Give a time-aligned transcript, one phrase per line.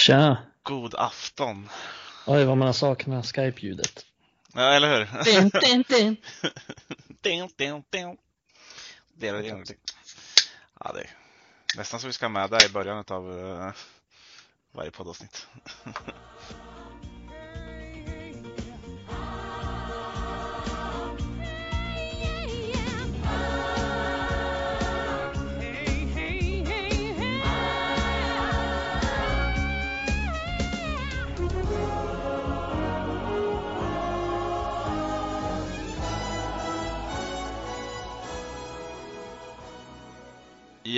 [0.00, 0.36] Tja!
[0.62, 1.68] God afton!
[2.26, 4.06] Oj, vad man har saknat Skype-ljudet.
[4.54, 5.24] Ja, eller hur?
[5.24, 6.16] Din, din, din.
[7.20, 8.16] Ding, ding, ding.
[9.14, 9.74] Det är det
[10.80, 11.10] Ja, det är
[11.76, 13.72] nästan så vi ska ha med det i början av uh,
[14.72, 15.46] varje poddavsnitt.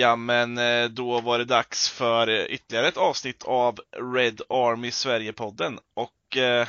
[0.03, 3.79] Ja, men eh, då var det dags för eh, ytterligare ett avsnitt av
[4.15, 5.79] Red Army Sverige-podden.
[5.93, 6.67] Och eh,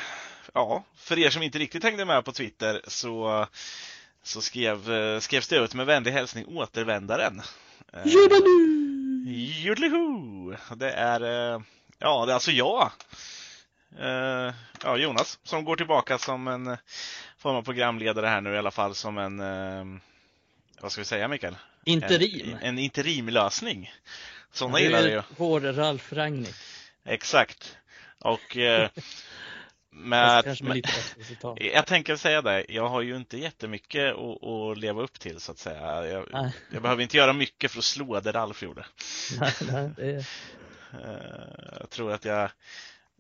[0.53, 3.47] ja, för er som inte riktigt hängde med på Twitter så,
[4.23, 4.81] så skrev,
[5.21, 7.43] skrevs det ut med vänlig hälsning återvändaren.
[9.65, 10.57] Jodelihu!
[10.77, 11.21] Det är,
[11.99, 12.91] ja, det är alltså jag.
[14.83, 16.77] Ja, Jonas, som går tillbaka som en
[17.39, 19.39] form av programledare här nu i alla fall som en,
[20.81, 21.57] vad ska vi säga Mikael?
[21.85, 22.53] Interim.
[22.53, 23.93] En, en interimlösning.
[24.53, 25.23] Sådana gillar jag ju.
[25.37, 26.55] Vår Ralf Rangnick.
[27.05, 27.77] Exakt.
[28.21, 28.91] Och eh,
[29.91, 30.87] med, med,
[31.57, 35.53] jag tänker säga det, jag har ju inte jättemycket att, att leva upp till så
[35.53, 36.07] att säga.
[36.07, 38.87] Jag, jag, behöver inte göra mycket för att slå det Ralf gjorde.
[39.41, 40.27] Nej, nej, det är...
[40.93, 42.51] Eh, jag tror att jag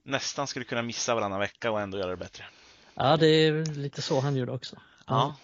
[0.02, 2.44] nästan skulle kunna missa varannan vecka och ändå göra det bättre.
[2.94, 4.76] Ja, det är lite så han gjorde också.
[5.06, 5.36] Ja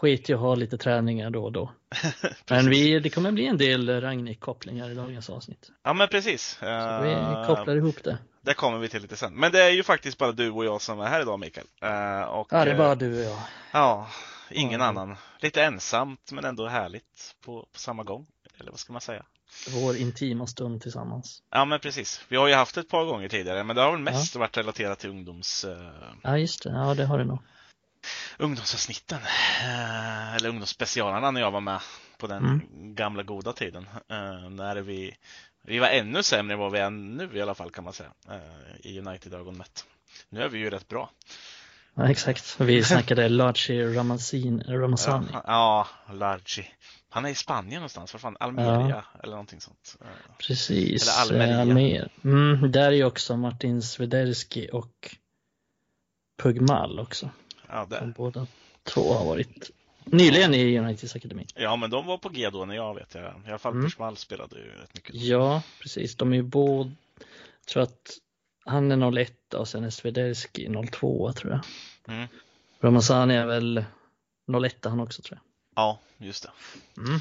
[0.00, 1.72] skit i att ha lite träningar då och då.
[2.50, 5.70] men vi, det kommer bli en del Ragnik-kopplingar i dagens avsnitt.
[5.82, 6.56] Ja men precis.
[6.60, 6.66] Så
[7.02, 8.18] vi eh, kopplar ihop det.
[8.42, 9.34] Det kommer vi till lite sen.
[9.34, 11.66] Men det är ju faktiskt bara du och jag som är här idag Mikael.
[11.84, 13.38] Uh, och, ja, det är bara du och jag.
[13.72, 14.08] Ja,
[14.50, 14.96] ingen mm.
[14.96, 15.16] annan.
[15.40, 18.26] Lite ensamt men ändå härligt på, på samma gång.
[18.60, 19.24] Eller vad ska man säga?
[19.68, 21.42] Vår intima stund tillsammans.
[21.50, 22.24] Ja men precis.
[22.28, 24.38] Vi har ju haft ett par gånger tidigare men det har väl mest ja.
[24.38, 25.66] varit relaterat till ungdoms...
[26.22, 27.38] Ja just det, ja det har det nog
[28.40, 29.18] ungdomsavsnitten,
[29.62, 31.80] eh, eller ungdomsspecialerna när jag var med
[32.18, 32.94] på den mm.
[32.94, 33.86] gamla goda tiden.
[33.94, 35.16] Eh, när vi,
[35.62, 38.10] vi var ännu sämre än vad vi är nu i alla fall kan man säga,
[38.30, 39.84] eh, i United-ögon mätt.
[40.28, 41.10] Nu är vi ju rätt bra.
[41.94, 42.60] Ja, exakt.
[42.60, 44.62] Vi snackade Largi Ramazani.
[45.32, 46.70] Ja, ja Largi.
[47.08, 49.20] Han är i Spanien någonstans, vad fan, Almeria ja.
[49.22, 49.96] eller någonting sånt.
[50.38, 51.08] Precis.
[51.08, 51.60] Eller Almeria.
[51.60, 52.08] Almer.
[52.24, 55.16] Mm, där är ju också Martin Svederski och
[56.42, 57.30] Pugmal också.
[57.72, 58.00] Ja, det.
[58.00, 58.46] De båda
[58.82, 59.70] två har varit
[60.04, 61.46] nyligen i Uniteds akademi.
[61.54, 63.24] Ja, men de var på G då när jag vet jag.
[63.24, 63.84] I alla fall mm.
[63.84, 65.14] Persmal spelade ju rätt mycket.
[65.14, 66.16] Ja, precis.
[66.16, 66.90] De är ju båda,
[67.72, 68.10] tror att
[68.64, 71.60] han är 01 och sen är Svederski 02 tror jag.
[72.14, 72.28] Mm.
[72.80, 73.84] Ramazani är väl
[74.64, 75.84] 01 han också tror jag.
[75.84, 76.50] Ja, just det.
[77.00, 77.14] Mm.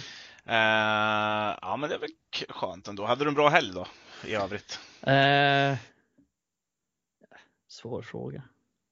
[0.49, 2.09] Uh, ja, men det är väl
[2.49, 3.05] skönt ändå.
[3.05, 3.87] Hade du en bra helg då
[4.25, 4.79] i övrigt?
[5.07, 5.77] Uh,
[7.67, 8.43] svår fråga.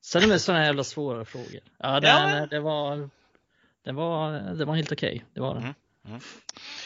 [0.07, 1.59] Sen med sådana jävla svåra frågor.
[1.77, 2.47] Ja, det, ja.
[2.51, 3.09] det var
[3.83, 5.15] det var, det var helt okej.
[5.15, 5.21] Okay.
[5.33, 5.59] Det var det.
[5.59, 5.73] Mm.
[6.07, 6.19] Mm.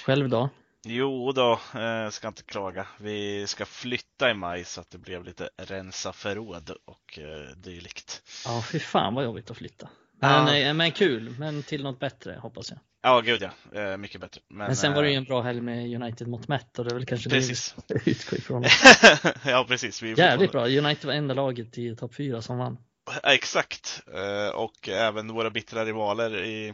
[0.06, 0.50] Själv då?
[0.84, 2.88] Jo då, eh, ska inte klaga.
[2.98, 8.22] Vi ska flytta i maj så att det blev lite rensa förråd och eh, dylikt.
[8.46, 9.90] Ja, fy fan vad jobbigt att flytta.
[10.20, 10.74] Men, ja.
[10.74, 12.80] men kul, men till något bättre hoppas jag.
[13.02, 13.82] Ja, gud ja.
[13.82, 14.42] Eh, mycket bättre.
[14.48, 16.86] Men, men sen var det ju eh, en bra helg med United mot Met och
[16.86, 17.76] det är väl kanske precis.
[17.88, 18.64] det vi utgår ifrån.
[19.46, 20.02] ja, precis.
[20.02, 20.68] Vi Jävligt bra.
[20.68, 22.78] United var enda laget i topp fyra som vann.
[23.24, 26.68] Exakt, eh, och även våra bittra rivaler i,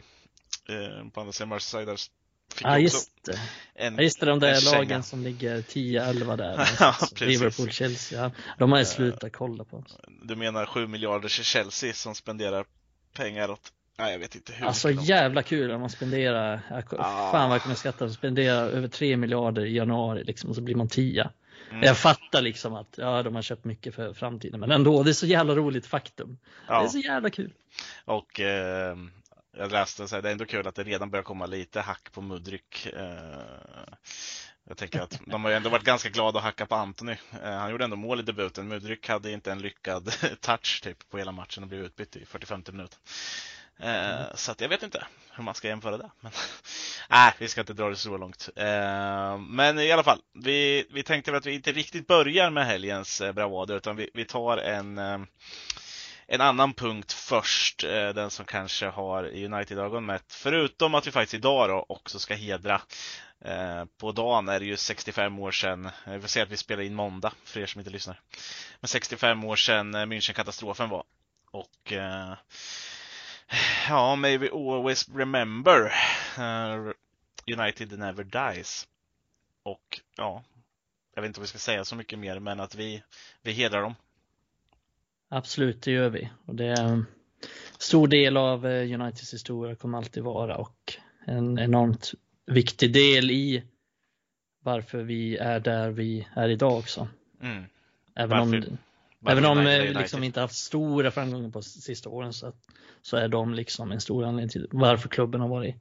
[0.68, 1.98] eh, på andra sidan Merseyside
[2.60, 3.40] Ja just det.
[3.74, 6.68] En, ja, just det, de där lagen som ligger 10-11 där.
[6.80, 8.32] ja, Liverpool, Chelsea.
[8.58, 9.76] De har ju slutat kolla på.
[9.76, 9.98] Oss.
[10.22, 12.66] Du menar 7 miljarder Chelsea som spenderar
[13.14, 14.66] pengar åt Nej, jag vet inte hur.
[14.66, 16.60] Alltså jävla kul om man spenderar,
[16.98, 17.32] ah.
[17.32, 20.74] fan vad jag kommer skatta, spendera över 3 miljarder i januari liksom och så blir
[20.74, 21.30] man 10.
[21.70, 21.82] Mm.
[21.82, 25.14] Jag fattar liksom att ja, de har köpt mycket för framtiden, men ändå, det är
[25.14, 26.38] så jävla roligt faktum.
[26.66, 26.80] Ja.
[26.80, 27.52] Det är så jävla kul.
[28.04, 28.96] Och eh,
[29.56, 32.20] jag läste så det är ändå kul att det redan börjar komma lite hack på
[32.20, 32.86] Mudryk.
[32.86, 33.04] Eh,
[34.68, 37.16] jag tänker att de har ju ändå varit ganska glada att hacka på Anthony.
[37.42, 38.68] Eh, han gjorde ändå mål i debuten.
[38.68, 42.62] Mudryk hade inte en lyckad touch typ på hela matchen och blev utbytt i 45
[42.72, 42.98] minuter.
[43.80, 44.24] Mm.
[44.34, 46.10] Så att jag vet inte hur man ska jämföra det.
[46.20, 46.32] Men,
[47.10, 48.48] nej, vi ska inte dra det så långt.
[48.56, 52.66] Eh, men i alla fall, vi, vi tänkte väl att vi inte riktigt börjar med
[52.66, 54.98] helgens eh, bravader utan vi, vi tar en,
[56.26, 57.78] en annan punkt först.
[58.14, 60.32] Den som kanske har United-ögon mätt.
[60.32, 62.80] Förutom att vi faktiskt idag då också ska hedra
[63.98, 66.94] på dagen är det ju 65 år sedan, vi får se att vi spelar in
[66.94, 68.20] måndag för er som inte lyssnar.
[68.80, 71.04] Men 65 år sedan München-katastrofen var.
[71.50, 71.92] Och
[73.88, 75.92] Ja, may we always remember
[76.38, 76.92] uh,
[77.46, 78.88] United never dies.
[79.62, 80.44] Och ja,
[81.14, 83.02] jag vet inte om vi ska säga så mycket mer, men att vi,
[83.42, 83.94] vi hedrar dem.
[85.28, 86.30] Absolut, det gör vi.
[86.46, 87.06] Och det är en
[87.78, 90.94] stor del av eh, Uniteds historia kommer alltid vara och
[91.26, 92.12] en enormt
[92.46, 93.64] viktig del i
[94.62, 97.08] varför vi är där vi är idag också.
[97.42, 97.64] Mm.
[98.14, 98.78] Även varför, om,
[99.26, 102.56] även om vi liksom inte haft stora framgångar på sista åren så, att,
[103.02, 105.76] så är de liksom en stor anledning till varför klubben har varit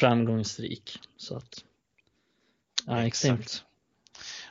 [0.00, 0.98] framgångsrik.
[1.16, 1.64] Så att,
[2.86, 3.64] ja, extremt.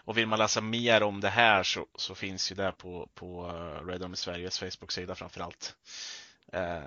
[0.10, 3.48] Och vill man läsa mer om det här så, så finns ju det på, på
[3.48, 5.76] eh, Red Army Sveriges Facebook-sida framförallt.
[6.54, 6.80] Eh,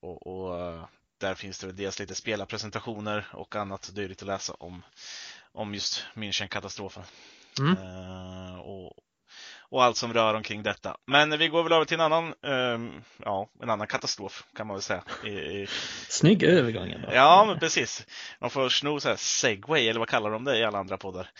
[0.00, 0.78] och, och,
[1.18, 4.82] där finns det dels lite spelarpresentationer och annat dyrt att läsa om,
[5.52, 7.02] om just München-katastrofen.
[7.58, 7.76] Mm.
[7.76, 8.92] Eh, och,
[9.72, 10.96] och allt som rör omkring detta.
[11.06, 14.76] Men vi går väl över till en annan, um, ja, en annan katastrof kan man
[14.76, 15.04] väl säga.
[15.24, 15.66] I, i...
[16.08, 17.08] Snygg övergång ändå.
[17.12, 18.06] Ja, men precis.
[18.40, 21.30] Man får sno så här segway, eller vad kallar de det i alla andra poddar?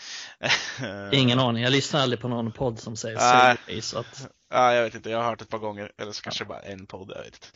[1.11, 3.81] Ingen aning, jag lyssnar aldrig på någon podd som säger segway.
[3.81, 4.27] Så att...
[4.49, 6.85] Ja, jag vet inte, jag har hört ett par gånger, eller så kanske bara en
[6.85, 7.47] podd, jag vet inte.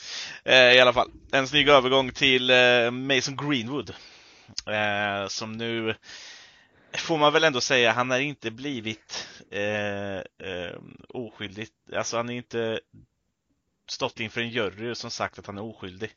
[0.56, 3.94] Eh, I alla fall, en snygg övergång till eh, Mason Greenwood.
[4.68, 5.96] Eh, som nu
[7.00, 10.76] får man väl ändå säga, han har inte blivit eh, eh,
[11.10, 11.68] oskyldig.
[11.94, 12.80] Alltså han är inte
[13.88, 16.12] stått inför en jury som sagt att han är oskyldig.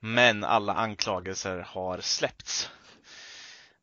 [0.00, 2.70] Men alla anklagelser har släppts.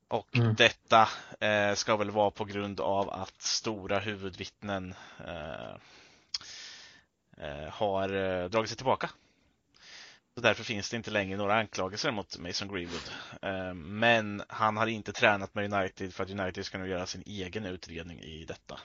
[0.08, 0.56] Och mm.
[0.56, 1.10] detta
[1.40, 4.96] eh, ska väl vara på grund av att stora huvudvittnen
[5.28, 5.76] eh,
[7.38, 9.10] eh har eh, dragit sig tillbaka.
[10.40, 13.12] Så därför finns det inte längre några anklagelser mot Mason Greenwood.
[13.42, 17.24] Eh, men han har inte tränat med United för att United ska nu göra sin
[17.26, 18.80] egen utredning i detta.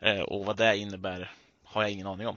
[0.00, 1.32] Eh, och vad det innebär
[1.64, 2.36] har jag ingen aning om.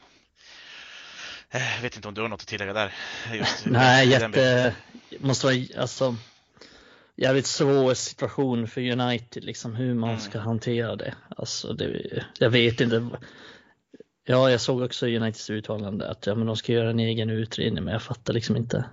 [1.51, 2.93] Jag eh, vet inte om du har något att tillägga där?
[3.33, 4.75] Just Nej, jätte...
[5.19, 6.15] Måste vara, alltså,
[7.15, 10.21] jävligt svår situation för United, liksom hur man mm.
[10.21, 11.13] ska hantera det.
[11.37, 13.09] Alltså, det, jag vet inte.
[14.31, 17.83] Ja, jag såg också Uniteds uttalande att ja, men de ska göra en egen utredning,
[17.83, 18.85] men jag fattar liksom inte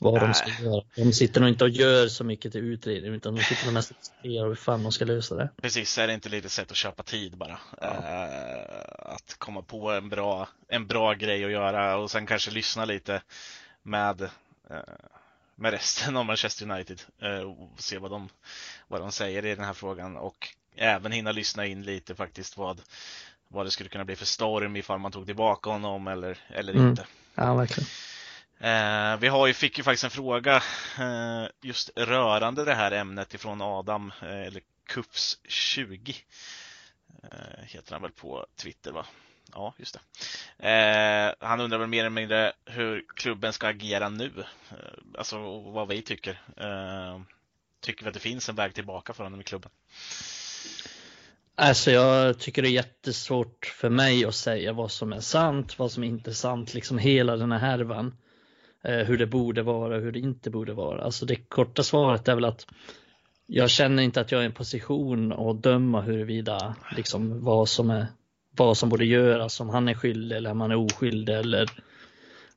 [0.00, 0.22] vad Nej.
[0.22, 0.84] de ska göra.
[0.96, 3.96] De sitter nog inte och gör så mycket till utredning, utan de sitter mest och
[3.96, 5.50] diskuterar hur fan de ska lösa det.
[5.62, 7.58] Precis, är det inte lite sätt att köpa tid bara?
[7.80, 7.86] Ja.
[7.86, 12.84] Uh, att komma på en bra, en bra grej att göra och sen kanske lyssna
[12.84, 13.22] lite
[13.82, 14.78] med uh,
[15.54, 18.28] med resten av Manchester United uh, och se vad de,
[18.88, 22.82] vad de säger i den här frågan och även hinna lyssna in lite faktiskt vad
[23.56, 26.88] vad det skulle kunna bli för storm ifall man tog tillbaka honom eller, eller mm.
[26.88, 27.06] inte.
[27.34, 27.88] Ja, verkligen.
[28.58, 30.56] Eh, vi har ju, fick ju faktiskt en fråga
[30.98, 36.16] eh, just rörande det här ämnet ifrån Adam, eh, eller Kufs20.
[37.22, 39.06] Eh, heter han väl på Twitter va?
[39.52, 39.98] Ja, just
[40.58, 40.68] det.
[40.68, 44.32] Eh, han undrar väl mer eller mindre hur klubben ska agera nu.
[44.70, 44.76] Eh,
[45.18, 46.40] alltså vad vi tycker.
[47.80, 49.70] tycker vi att det finns en väg tillbaka för honom i klubben?
[51.58, 55.92] Alltså jag tycker det är jättesvårt för mig att säga vad som är sant, vad
[55.92, 58.16] som är inte sant, liksom hela den här härvan.
[58.84, 61.02] Eh, hur det borde vara, hur det inte borde vara.
[61.02, 62.66] Alltså det korta svaret är väl att
[63.46, 67.90] jag känner inte att jag är i en position att döma huruvida liksom vad som
[67.90, 68.06] är
[68.56, 71.70] vad som borde göras, om han är skyldig eller om han är oskyldig eller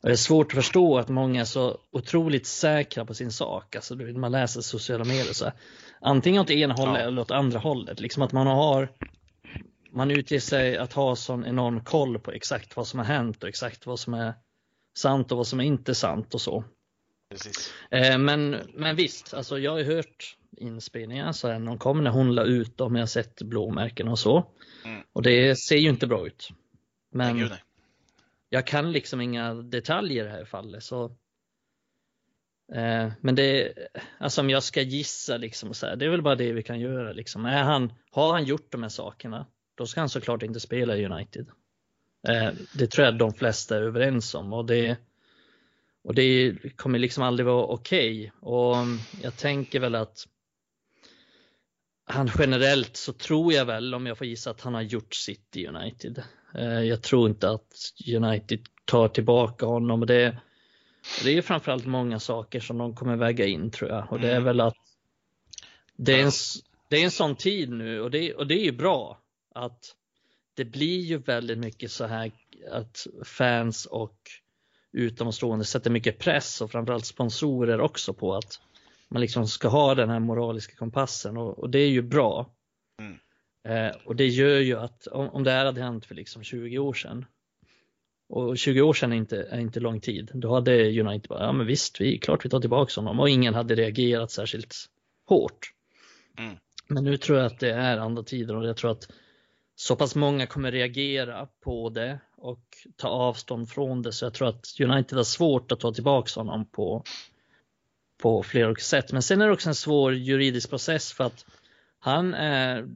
[0.02, 3.76] det är svårt att förstå att många är så otroligt säkra på sin sak.
[3.76, 5.54] Alltså, man läser sociala medier så här,
[6.02, 7.08] antingen åt ena hållet ja.
[7.08, 8.00] eller åt andra hållet.
[8.00, 8.90] Liksom att man har
[9.92, 13.50] man utger sig att ha sån enorm koll på exakt vad som har hänt och
[13.50, 14.34] exakt vad som är
[14.98, 16.64] sant och vad som är inte sant och så.
[17.92, 22.36] Eh, men, men visst, alltså jag har hört inspelningar så här, de kom när hon
[22.36, 24.52] la ut dem, jag har sett blåmärken och så.
[24.86, 25.02] Mm.
[25.14, 26.50] Och det ser ju inte bra ut.
[27.12, 27.64] Men nej
[28.50, 31.16] jag kan liksom inga detaljer i det här fallet så
[32.72, 33.74] Eh, men det,
[34.18, 36.80] alltså om jag ska gissa liksom så här, det är väl bara det vi kan
[36.80, 37.46] göra liksom.
[37.46, 41.06] Är han, har han gjort de här sakerna, då ska han såklart inte spela i
[41.06, 41.48] United.
[42.28, 44.98] Eh, det tror jag de flesta är överens om och det,
[46.04, 48.20] och det kommer liksom aldrig vara okej.
[48.20, 48.32] Okay.
[48.40, 50.28] Och mm, jag tänker väl att
[52.06, 55.58] han generellt så tror jag väl, om jag får gissa, att han har gjort sitt
[55.58, 56.24] i United.
[56.56, 60.06] Eh, jag tror inte att United tar tillbaka honom.
[60.06, 60.38] Det,
[61.24, 64.12] det är framförallt många saker som de kommer väga in tror jag.
[64.12, 64.44] Och det är mm.
[64.44, 64.78] väl att
[65.96, 66.32] det är en,
[66.90, 69.20] det är en sån tid nu och det, och det är ju bra
[69.56, 69.96] att
[70.54, 72.32] det blir ju väldigt mycket så här
[72.72, 74.18] att fans och
[74.92, 78.62] utomstående sätter mycket press och framförallt sponsorer också på att
[79.10, 82.50] man liksom ska ha den här moraliska kompassen och, och det är ju bra.
[83.00, 83.20] Mm.
[83.70, 86.80] Eh, och det gör ju att om, om det här hade hänt för liksom 20
[86.80, 87.26] år sedan
[88.30, 90.32] och 20 år sedan är inte, är inte lång tid.
[90.34, 93.54] Då hade United bara, ja men visst, vi, klart vi tar tillbaka honom och ingen
[93.54, 94.76] hade reagerat särskilt
[95.28, 95.74] hårt.
[96.38, 96.58] Mm.
[96.88, 99.12] Men nu tror jag att det är andra tider och jag tror att
[99.76, 102.64] så pass många kommer reagera på det och
[102.96, 106.66] ta avstånd från det så jag tror att United har svårt att ta tillbaka honom
[106.66, 107.04] på,
[108.22, 109.12] på flera sätt.
[109.12, 111.46] Men sen är det också en svår juridisk process för att
[112.00, 112.88] han är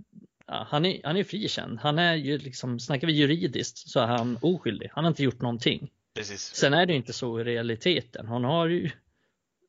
[0.48, 1.80] ja, han är, han är frikänd.
[1.80, 4.90] Han är ju liksom, snackar vi juridiskt så är han oskyldig.
[4.94, 5.92] Han har inte gjort någonting.
[6.16, 6.42] Precis.
[6.42, 8.28] Sen är det inte så i realiteten.
[8.28, 8.92] Han har ju,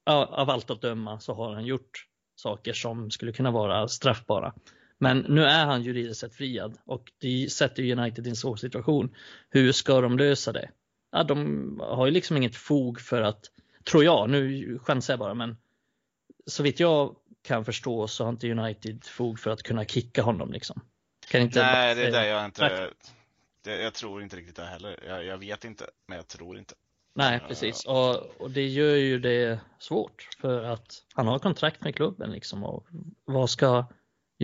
[0.04, 4.54] av allt att döma så har han gjort saker som skulle kunna vara straffbara.
[4.98, 9.14] Men nu är han juridiskt sett friad och det sätter United i en svår situation.
[9.50, 10.70] Hur ska de lösa det?
[11.12, 13.50] Ja, de har ju liksom inget fog för att,
[13.84, 15.56] tror jag, nu chansar jag bara, men
[16.46, 20.52] så vitt jag kan förstå så har inte United fog för att kunna kicka honom
[20.52, 20.80] liksom.
[21.30, 22.90] Kan inte Nej, det är det jag inte,
[23.64, 25.00] det, jag tror inte riktigt det heller.
[25.06, 26.74] Jag, jag, vet inte, men jag tror inte.
[27.14, 27.84] Nej, precis.
[27.84, 32.64] Och, och, det gör ju det svårt för att han har kontrakt med klubben liksom.
[32.64, 32.86] Och
[33.24, 33.86] vad ska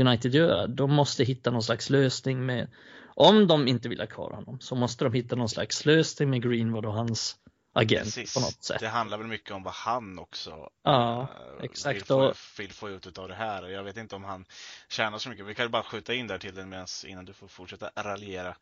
[0.00, 0.66] United göra?
[0.66, 2.70] De måste hitta någon slags lösning med,
[3.14, 6.42] om de inte vill ha kvar honom, så måste de hitta någon slags lösning med
[6.42, 7.36] Greenwood och hans
[7.72, 8.34] agent Precis.
[8.34, 8.80] på något sätt.
[8.80, 11.96] Det handlar väl mycket om vad han också ja, äh, exakt.
[11.96, 13.68] Vill, få, vill få ut av det här.
[13.68, 14.44] Jag vet inte om han
[14.88, 15.46] tjänar så mycket.
[15.46, 18.56] Vi kan bara skjuta in där till den medans, innan du får fortsätta raljera.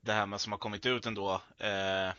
[0.00, 1.40] Det här med som har kommit ut ändå.
[1.58, 2.10] Eh,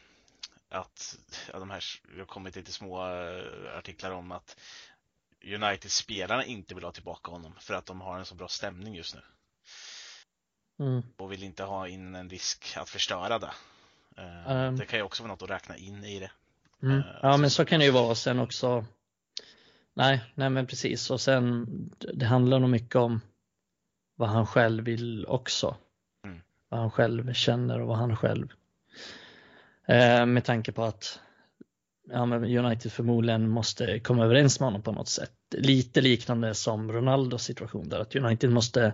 [0.70, 1.18] att
[1.54, 1.84] ja, de här,
[2.14, 4.58] det har kommit lite små eh, artiklar om att
[5.44, 9.16] United-spelarna inte vill ha tillbaka honom för att de har en så bra stämning just
[9.16, 9.22] nu.
[10.80, 11.04] Mm.
[11.18, 13.54] Och vill inte ha in en risk att förstöra det.
[14.18, 16.32] Um, det kan ju också vara något att räkna in i det.
[16.84, 16.98] Mm.
[16.98, 18.16] Uh, ja, men så kan det ju vara.
[18.16, 18.86] Sen också.
[19.94, 21.10] Nej, nej, men precis.
[21.10, 21.68] Och sen
[22.14, 23.22] det handlar nog mycket om
[24.16, 25.76] vad han själv vill också.
[26.26, 26.42] Mm.
[26.70, 28.48] Vad han själv känner och vad han själv.
[29.88, 31.20] Eh, med tanke på att
[32.10, 35.32] ja, men United förmodligen måste komma överens med honom på något sätt.
[35.58, 38.94] Lite liknande som Ronaldos situation där att United måste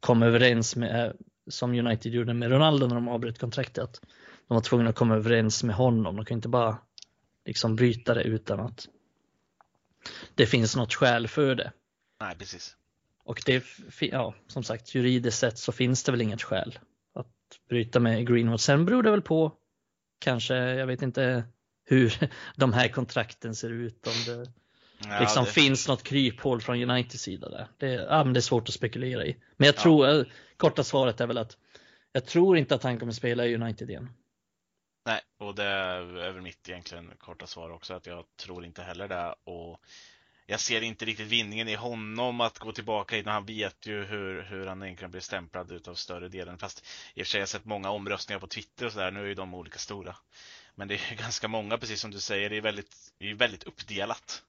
[0.00, 1.16] komma överens med
[1.48, 4.00] som United gjorde med Ronaldo när de avbröt kontraktet
[4.48, 6.16] de var tvungna att komma överens med honom.
[6.16, 6.78] De kan inte bara
[7.44, 8.88] liksom bryta det utan att
[10.34, 11.72] det finns något skäl för det.
[12.20, 12.76] Nej, precis.
[13.24, 13.64] Och det,
[14.00, 16.78] ja, som sagt, juridiskt sett så finns det väl inget skäl
[17.14, 17.26] att
[17.68, 18.60] bryta med Greenwood.
[18.60, 19.52] Sen beror det väl på,
[20.18, 21.44] kanske, jag vet inte
[21.84, 24.52] hur de här kontrakten ser ut, om det
[25.08, 25.50] ja, liksom det...
[25.50, 27.68] finns något kryphål från Uniteds sida där.
[27.78, 29.36] Det, ja, det är svårt att spekulera i.
[29.56, 29.80] Men jag ja.
[29.80, 31.56] tror, korta svaret är väl att
[32.12, 34.08] jag tror inte att han kommer spela i United igen.
[35.06, 39.08] Nej, och det är väl mitt egentligen korta svar också att jag tror inte heller
[39.08, 39.34] det.
[39.44, 39.80] Och
[40.46, 43.26] jag ser inte riktigt vinningen i honom att gå tillbaka hit.
[43.26, 46.58] Han vet ju hur, hur han egentligen blir stämplad utav större delen.
[46.58, 46.84] Fast
[47.14, 49.10] i och för sig har jag sett många omröstningar på Twitter och sådär.
[49.10, 50.16] Nu är ju de olika stora.
[50.74, 52.50] Men det är ganska många, precis som du säger.
[52.50, 54.42] Det är väldigt, det är väldigt uppdelat.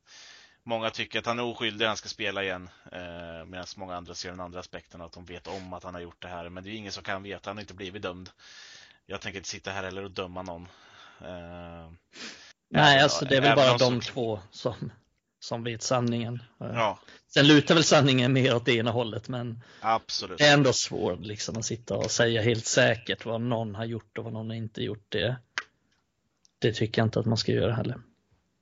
[0.64, 2.70] Många tycker att han är oskyldig, han ska spela igen.
[2.92, 6.02] Eh, Medan många andra ser den andra aspekten, att de vet om att han har
[6.02, 6.50] gjort det här.
[6.50, 8.30] Men det är ingen som kan veta, han har inte blivit dömd
[9.10, 10.62] jag tänker inte sitta här heller och döma någon.
[11.22, 11.92] Uh,
[12.70, 14.02] Nej, alltså det är väl bara de som...
[14.02, 14.92] två som,
[15.40, 16.44] som vet sanningen.
[16.58, 17.00] Ja.
[17.28, 20.38] Sen lutar väl sanningen mer åt det ena hållet, men Absolut.
[20.38, 24.18] det är ändå svårt liksom, att sitta och säga helt säkert vad någon har gjort
[24.18, 25.06] och vad någon inte gjort.
[25.10, 25.38] Det,
[26.60, 28.02] det tycker jag inte att man ska göra heller.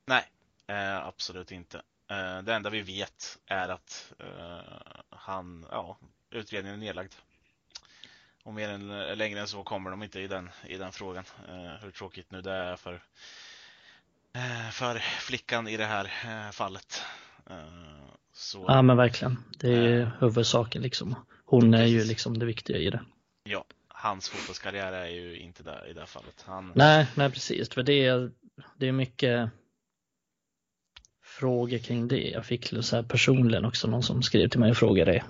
[0.08, 0.24] Nej,
[0.68, 1.78] eh, absolut inte.
[2.10, 5.98] Eh, det enda vi vet är att eh, han, ja,
[6.32, 7.14] utredningen är nedlagd.
[8.46, 11.24] Och mer än, eh, längre än så kommer de inte i den, i den frågan.
[11.48, 12.94] Eh, hur tråkigt nu det är för,
[14.36, 17.04] eh, för flickan i det här eh, fallet.
[17.50, 17.56] Eh,
[18.34, 19.38] så, ja men verkligen.
[19.60, 21.16] Det är eh, huvudsaken liksom.
[21.46, 23.02] Hon är ju liksom det viktiga i det.
[23.44, 26.44] Ja, hans fotbollskarriär är ju inte där i det här fallet.
[26.48, 26.72] Han...
[26.76, 27.70] Nej, nej precis.
[27.70, 28.32] För det är,
[28.78, 29.50] det är mycket
[31.24, 32.30] frågor kring det.
[32.30, 35.24] Jag fick så här personligen också någon som skrev till mig och frågade.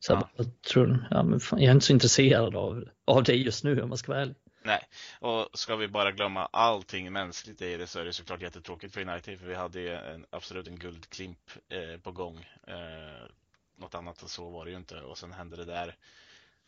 [0.00, 0.28] Så ja.
[0.36, 3.82] jag, tror, ja, men fan, jag är inte så intresserad av, av det just nu
[3.82, 4.36] om man ska vara ärlig.
[4.62, 4.88] Nej,
[5.20, 9.08] och ska vi bara glömma allting mänskligt i det så är det såklart jättetråkigt för
[9.08, 12.48] United för vi hade ju en, absolut en guldklimp eh, på gång.
[12.66, 13.26] Eh,
[13.76, 15.96] något annat än så var det ju inte och sen hände det där.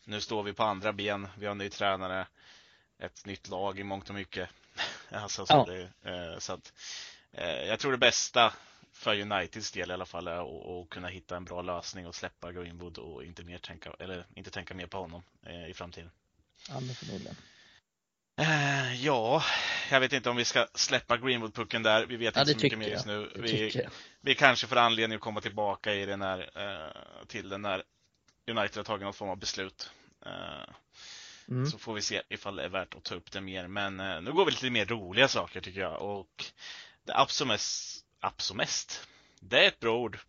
[0.05, 2.27] Nu står vi på andra ben, vi har en ny tränare,
[2.99, 4.49] ett nytt lag i mångt och mycket.
[5.11, 5.65] alltså, så, ja.
[5.73, 6.73] det, eh, så att,
[7.31, 8.53] eh, jag tror det bästa
[8.93, 12.51] för Uniteds del i alla fall är att kunna hitta en bra lösning och släppa
[12.51, 16.11] Greenwood och inte mer tänka, eller inte tänka mer på honom eh, i framtiden.
[16.69, 17.35] Ja, men förmodligen.
[18.37, 19.43] Eh, ja,
[19.91, 22.05] jag vet inte om vi ska släppa Greenwood-pucken där.
[22.05, 23.31] Vi vet ja, inte så mycket mer just nu.
[23.35, 23.87] Vi,
[24.21, 27.83] vi kanske får anledning att komma tillbaka i den här, eh, till den när
[28.47, 29.91] United har tagit någon form av beslut.
[30.25, 30.73] Eh,
[31.49, 31.65] mm.
[31.65, 33.67] Så får vi se ifall det är värt att ta upp det mer.
[33.67, 36.01] Men eh, nu går vi lite mer roliga saker tycker jag.
[36.01, 36.45] Och
[37.05, 39.07] det absolut mest Absomest.
[39.39, 40.19] Det är ett bra ord.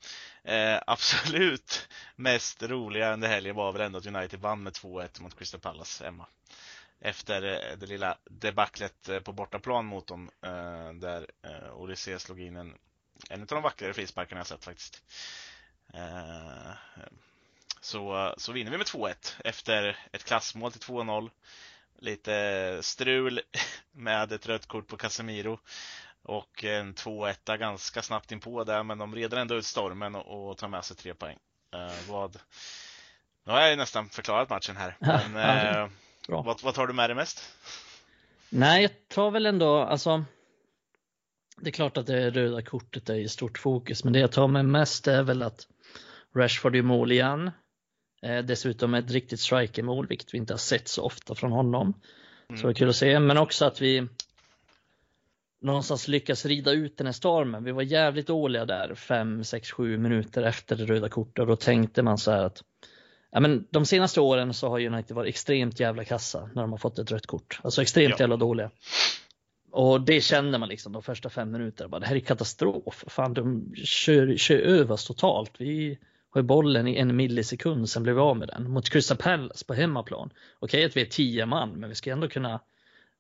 [0.45, 5.39] Eh, absolut mest roliga under helgen var väl ändå att United vann med 2-1 mot
[5.39, 6.27] Crystal Palace hemma.
[7.01, 12.41] Efter eh, det lilla debaclet eh, på bortaplan mot dem eh, där eh, Odyssey slog
[12.41, 12.75] in en,
[13.31, 15.03] en av de vackrare frisparkarna jag sett faktiskt.
[15.95, 16.73] Eh,
[17.81, 21.31] så, så vinner vi med 2-1 efter ett klassmål till 2-0.
[21.99, 23.41] Lite strul
[23.93, 25.61] med ett rött kort på Casemiro
[26.25, 30.59] och en 2-1 ganska snabbt inpå där, men de reder ändå ut stormen och, och
[30.59, 31.37] tar med sig tre poäng.
[31.75, 32.39] Eh, vad...
[33.47, 35.89] Nu har jag nästan förklarat matchen här, men eh,
[36.29, 37.55] vad, vad tar du med dig mest?
[38.49, 40.25] Nej, jag tar väl ändå, alltså
[41.57, 44.49] det är klart att det röda kortet är i stort fokus, men det jag tar
[44.49, 45.69] med mest är väl att
[46.37, 47.51] Rashford är mål igen.
[48.23, 52.01] Eh, dessutom ett riktigt strikermål, vilket vi inte har sett så ofta från honom.
[52.49, 52.61] Mm.
[52.61, 54.09] Så det är kul att se, men också att vi
[55.65, 57.65] någonstans lyckas rida ut den här stormen.
[57.65, 61.57] Vi var jävligt dåliga där 5, 6, 7 minuter efter det röda kortet och då
[61.57, 62.63] tänkte man så här att
[63.31, 66.79] ja, men de senaste åren så har United varit extremt jävla kassa när de har
[66.79, 67.61] fått ett rött kort.
[67.63, 68.17] Alltså extremt ja.
[68.21, 68.71] jävla dåliga.
[69.71, 71.99] Och det kände man liksom de första fem minuterna.
[71.99, 73.05] det här är katastrof.
[73.07, 75.53] Fan, de kör, kör över oss totalt.
[75.59, 75.99] Vi
[76.31, 78.71] har bollen i en millisekund, sen blev vi av med den.
[78.71, 80.31] Mot Crystal Palace på hemmaplan.
[80.59, 82.61] Okej att vi är tio man, men vi ska ändå kunna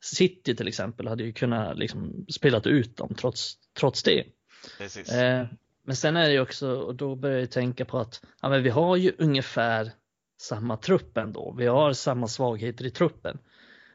[0.05, 4.25] City till exempel hade ju kunnat liksom spelat ut dem trots, trots det.
[5.13, 5.47] Eh,
[5.83, 8.63] men sen är det ju också, och då börjar jag tänka på att ja, men
[8.63, 9.93] vi har ju ungefär
[10.41, 11.55] samma trupp ändå.
[11.59, 13.39] Vi har samma svagheter i truppen.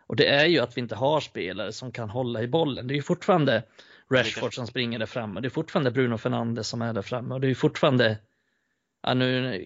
[0.08, 2.88] Och det är ju att vi inte har spelare som kan hålla i bollen.
[2.88, 3.63] Det är ju fortfarande
[4.13, 5.42] Rashford som springer där framme.
[5.42, 7.34] Det är fortfarande Bruno Fernandes som är där framme.
[7.34, 8.18] Och det är ju fortfarande,
[9.04, 9.66] ja, nu,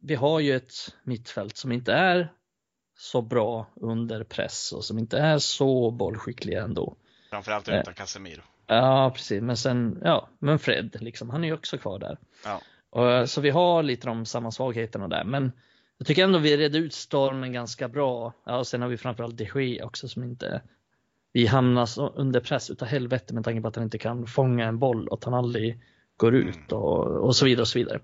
[0.00, 0.72] vi har ju ett
[1.04, 2.32] mittfält som inte är
[3.02, 6.96] så bra under press och som inte är så bollskickliga ändå.
[7.30, 8.42] Framförallt utan eh, Casemiro.
[8.66, 9.42] Ja, precis.
[9.42, 12.18] Men sen, ja, men Fred, liksom, han är ju också kvar där.
[12.44, 12.60] Ja.
[12.90, 15.24] Och, så vi har lite de samma svagheterna där.
[15.24, 15.52] Men
[15.98, 18.32] jag tycker ändå vi redde ut stormen ganska bra.
[18.44, 20.62] Ja, och sen har vi framförallt de Gea också som inte
[21.32, 24.78] vi hamnar under press utav helvete med tanke på att han inte kan fånga en
[24.78, 25.80] boll och att han aldrig
[26.16, 26.82] går ut mm.
[26.82, 28.00] och, och så vidare och så vidare.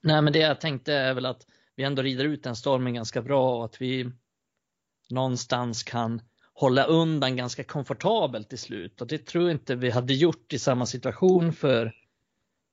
[0.00, 3.22] Nej, men det jag tänkte är väl att vi ändå rider ut den stormen ganska
[3.22, 4.10] bra och att vi
[5.10, 6.20] någonstans kan
[6.54, 9.00] hålla undan ganska komfortabelt till slut.
[9.00, 11.92] Och det tror jag inte vi hade gjort i samma situation för,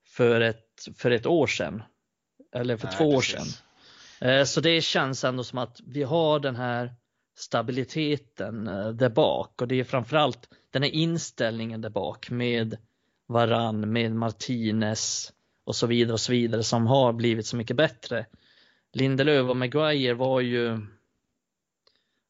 [0.08, 1.84] för, ett, för ett år sedan.
[2.56, 3.48] Eller för Nej, två år sedan.
[4.22, 6.96] Eh, så det känns ändå som att vi har den här
[7.38, 12.78] stabiliteten eh, där bak och det är framförallt den här inställningen där bak med
[13.28, 15.34] Varann, med Martinez
[15.64, 18.26] och så vidare och så vidare som har blivit så mycket bättre.
[18.94, 20.80] Lindelöf och Maguire var ju,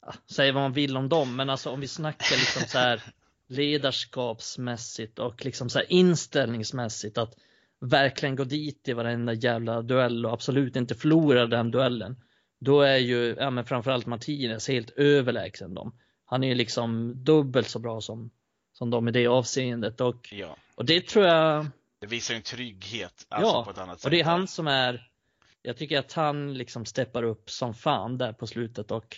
[0.06, 3.02] ja, säg vad man vill om dem, men alltså om vi snackar liksom så här
[3.48, 7.34] ledarskapsmässigt och liksom så här inställningsmässigt att
[7.80, 12.16] verkligen gå dit i varenda jävla duell och absolut inte förlora den duellen.
[12.60, 15.98] Då är ju, ja men framförallt Martinez helt överlägsen dem.
[16.24, 18.30] Han är ju liksom dubbelt så bra som,
[18.72, 20.56] som de i det avseendet och, ja.
[20.74, 21.66] och det tror jag
[22.00, 24.04] Det visar en trygghet alltså ja, på ett annat sätt.
[24.04, 25.11] och det är han som är
[25.62, 29.16] jag tycker att han liksom steppar upp som fan där på slutet och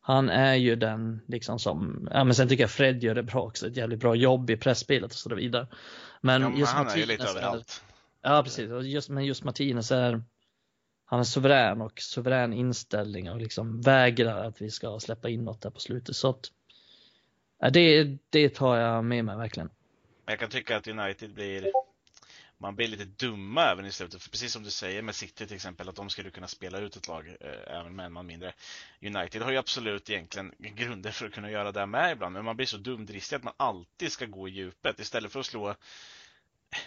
[0.00, 3.42] han är ju den liksom som, ja men sen tycker jag Fred gör det bra
[3.42, 5.66] också, ett jävligt bra jobb i pressspelet och så vidare.
[6.20, 7.82] Men, ja, men just han Martinez är ju lite överallt.
[8.22, 10.22] Ja precis, just, men just Martinez är
[11.04, 15.60] han är suverän och suverän inställning och liksom vägrar att vi ska släppa in något
[15.60, 16.16] där på slutet.
[16.16, 19.70] Så att, det, det tar jag med mig verkligen.
[20.26, 21.72] Jag kan tycka att United blir
[22.58, 24.22] man blir lite dumma även i slutet.
[24.22, 26.96] För precis som du säger med City till exempel, att de skulle kunna spela ut
[26.96, 28.52] ett lag eh, även med en man mindre.
[29.02, 32.56] United har ju absolut egentligen grunder för att kunna göra det med ibland, men man
[32.56, 35.74] blir så dumdristig att man alltid ska gå i djupet istället för att slå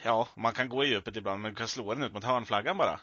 [0.04, 2.78] Ja, man kan gå i djupet ibland, men man kan slå den ut mot hörnflaggan
[2.78, 3.00] bara.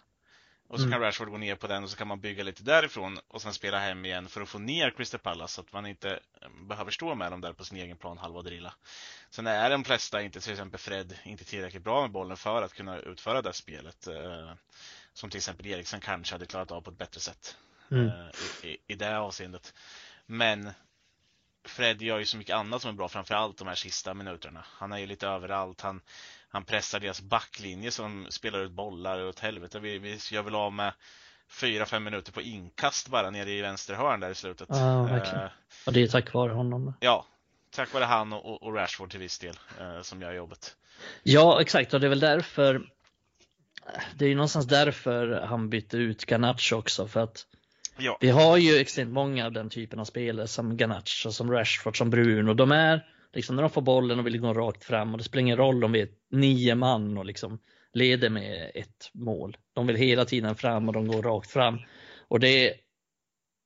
[0.69, 0.93] Och så mm.
[0.93, 3.55] kan Rashford gå ner på den och så kan man bygga lite därifrån och sen
[3.55, 6.91] spela hem igen för att få ner Crystal Palace så att man inte eh, behöver
[6.91, 8.75] stå med dem där på sin egen plan halva drilla.
[9.31, 12.75] Sen är de flesta, inte till exempel Fred, inte tillräckligt bra med bollen för att
[12.75, 14.07] kunna utföra det spelet.
[14.07, 14.53] Eh,
[15.13, 17.57] som till exempel Eriksen kanske hade klarat av på ett bättre sätt
[17.91, 18.07] mm.
[18.07, 18.13] Eh,
[18.63, 19.75] i, i, i det avseendet.
[20.27, 20.71] Men
[21.65, 24.65] Fred gör ju så mycket annat som är bra, framförallt de här sista minuterna.
[24.67, 25.81] Han är ju lite överallt.
[25.81, 26.01] Han,
[26.49, 29.81] han pressar deras backlinje som spelar ut bollar åt helvete.
[29.81, 30.93] Vi, vi gör väl av med
[31.51, 34.69] fyra, fem minuter på inkast bara nere i vänster hörn där i slutet.
[34.71, 35.45] Ja, verkligen.
[35.45, 35.51] Uh,
[35.87, 36.95] och det är tack vare honom.
[37.01, 37.27] Ja,
[37.71, 40.77] tack vare han och, och Rashford till viss del uh, som gör jobbet.
[41.23, 42.89] Ja, exakt och det är väl därför
[44.15, 47.47] det är ju någonstans därför han bytte ut Garnacho också för att
[47.99, 48.19] ja.
[48.21, 52.11] vi har ju extremt många av den typen av spelare som Garnacho, som Rashford, som
[52.11, 52.55] Bruno.
[52.55, 55.41] De är liksom när de får bollen och vill gå rakt fram och det spelar
[55.41, 57.59] ingen roll om vi är nio man och liksom
[57.93, 59.57] leder med ett mål.
[59.73, 61.79] De vill hela tiden fram och de går rakt fram.
[62.29, 62.75] Och det är,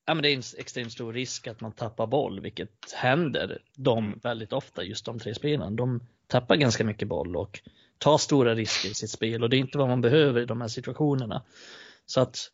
[0.07, 4.21] ja, men det är en extremt stor risk att man tappar boll, vilket händer dem
[4.23, 5.71] väldigt ofta, just de tre spelarna.
[5.71, 7.61] De tappar ganska mycket boll och
[7.99, 10.61] tar stora risker i sitt spel och det är inte vad man behöver i de
[10.61, 11.45] här situationerna.
[12.07, 12.51] Så att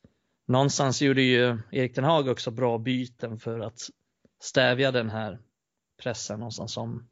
[0.46, 3.80] någonstans gjorde ju Erik Den Hag också bra byten för att
[4.40, 5.38] stävja den här
[6.02, 7.08] pressen någonstans som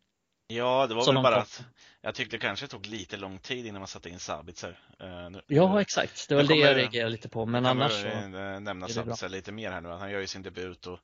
[0.48, 1.64] Ja, det var väl bara att
[2.00, 4.78] jag tyckte det kanske tog lite lång tid innan man satte in Sabitzer.
[5.02, 6.28] Uh, ja, exakt.
[6.28, 7.46] Det var det jag reagerade lite på.
[7.46, 8.06] Men annars så.
[8.06, 9.88] Eh, nämna Sabitzer lite mer här nu.
[9.88, 10.98] Han gör ju sin debut och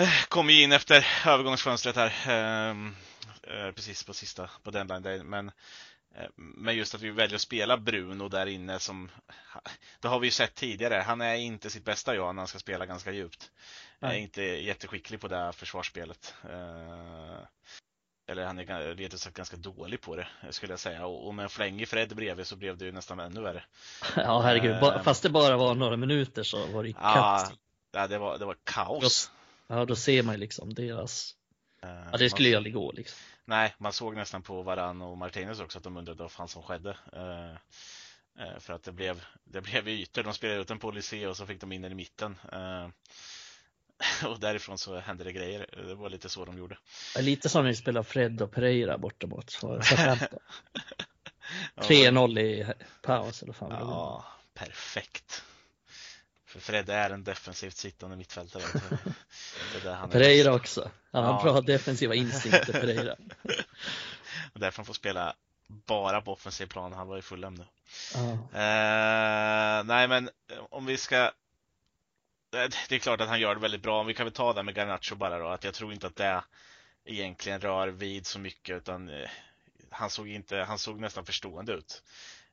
[0.00, 2.08] uh, kommer ju in efter övergångsfönstret här.
[2.66, 2.92] Uh,
[3.72, 5.22] precis på sista, på deadline day.
[5.22, 5.50] Men
[6.36, 9.10] men just att vi väljer att spela Bruno där inne som
[10.00, 10.94] Det har vi ju sett tidigare.
[10.94, 13.50] Han är inte sitt bästa jag när han ska spela ganska djupt.
[14.00, 14.18] Nej.
[14.18, 16.34] Är inte jätteskicklig på det här försvarsspelet.
[18.28, 21.06] Eller han är rent sagt ganska dålig på det, skulle jag säga.
[21.06, 23.64] Och med en flängig Fred bredvid så blev det ju nästan ännu värre.
[24.16, 24.82] Ja, herregud.
[24.82, 27.48] Uh, Fast det bara var några minuter så var det ja,
[27.92, 29.30] ja, det var, det var kaos.
[29.66, 31.34] ja, då ser man ju liksom deras...
[31.84, 33.18] Uh, ja, det skulle ju aldrig gå liksom.
[33.44, 36.62] Nej, man såg nästan på Varan och Martinez också att de undrade vad fan som
[36.62, 36.96] skedde.
[38.58, 40.22] För att det blev, det blev ytor.
[40.22, 40.88] De spelade ut en på
[41.28, 42.36] och så fick de in den i mitten.
[44.24, 45.66] Och därifrån så hände det grejer.
[45.86, 46.78] Det var lite så de gjorde.
[47.18, 49.46] Lite som när vi spelade Fred och Pereira borta mot
[51.76, 52.66] 3-0 i
[53.02, 55.42] paus eller fan Ja, perfekt.
[56.46, 58.62] För Fred är en defensivt sittande mittfältare.
[60.10, 60.90] Pereira också.
[61.12, 61.42] Han har ja.
[61.42, 63.12] bra defensiva instinkter, Pereira.
[64.52, 65.34] och därför han får spela
[65.68, 66.92] bara på offensiv plan.
[66.92, 67.64] Han var ju full nu.
[68.16, 68.32] Uh.
[68.32, 70.30] Uh, nej, men
[70.70, 71.30] om vi ska
[72.52, 74.02] Eh, det är klart att han gör det väldigt bra.
[74.02, 76.44] Vi kan väl ta det med Garnacho bara då, att jag tror inte att det
[77.04, 79.30] egentligen rör vid så mycket utan eh,
[79.90, 82.02] han såg inte, han såg nästan förstående ut.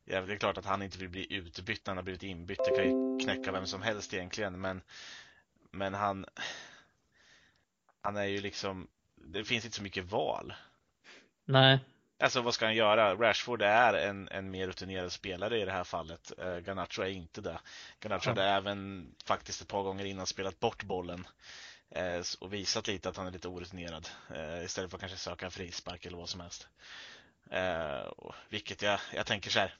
[0.05, 2.63] Ja, det är klart att han inte vill bli utbytt när han har blivit inbytt.
[2.63, 4.81] Det kan ju knäcka vem som helst egentligen, men
[5.71, 6.25] men han
[8.01, 10.53] han är ju liksom det finns inte så mycket val.
[11.45, 11.79] Nej.
[12.19, 13.15] Alltså vad ska han göra?
[13.15, 16.32] Rashford är en, en mer rutinerad spelare i det här fallet.
[16.39, 17.60] Uh, Garnacho är inte det.
[18.04, 21.28] Garnacho hade även faktiskt ett par gånger innan spelat bort bollen
[21.97, 25.45] uh, och visat lite att han är lite orutinerad uh, istället för att kanske söka
[25.45, 26.67] en frispark eller vad som helst.
[27.54, 29.73] Uh, vilket jag, jag tänker så här.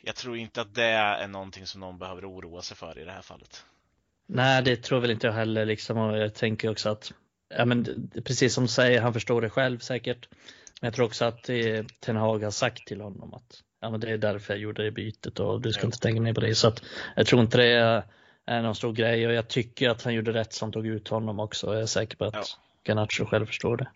[0.00, 3.12] Jag tror inte att det är någonting som någon behöver oroa sig för i det
[3.12, 3.64] här fallet.
[4.26, 7.12] Nej, det tror väl inte jag heller liksom och jag tänker också att
[7.48, 10.28] ja, men precis som du säger, han förstår det själv säkert.
[10.80, 14.00] Men jag tror också att eh, Ten Hag har sagt till honom att ja, men
[14.00, 16.54] det är därför jag gjorde det bytet och du ska inte tänka mer på det.
[16.54, 16.82] Så att
[17.16, 18.04] jag tror inte det
[18.46, 21.40] är någon stor grej och jag tycker att han gjorde rätt som tog ut honom
[21.40, 21.72] också.
[21.72, 22.44] Jag är säker på att ja.
[22.84, 23.90] Garnacho själv förstår det.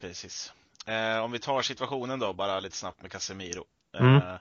[0.00, 0.52] Precis.
[0.86, 3.64] Eh, om vi tar situationen då bara lite snabbt med Casemiro.
[3.98, 4.16] Mm.
[4.16, 4.34] Eh,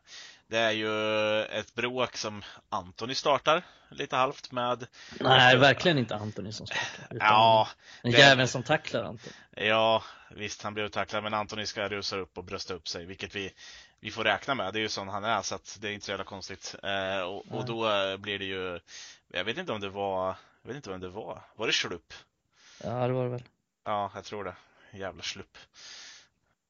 [0.54, 4.88] det är ju ett bråk som Antoni startar lite halvt med.
[5.20, 7.16] Nej, verkligen inte Antoni som startar.
[7.16, 7.68] Utan ja,
[8.02, 9.36] en jäveln som tacklar Antoni.
[9.52, 13.36] Ja, visst han blev tacklad, men Antoni ska rusa upp och brösta upp sig, vilket
[13.36, 13.54] vi,
[14.00, 14.74] vi får räkna med.
[14.74, 16.76] Det är ju sån han är, så att det är inte så jävla konstigt.
[16.84, 17.88] Eh, och, och, då
[18.18, 18.80] blir det ju,
[19.28, 21.42] jag vet inte om det var, jag vet inte vem det var.
[21.56, 22.14] Var det Schlupp?
[22.84, 23.44] Ja, det var det väl.
[23.86, 24.56] Ja, jag tror det.
[24.92, 25.58] Jävla Schlupp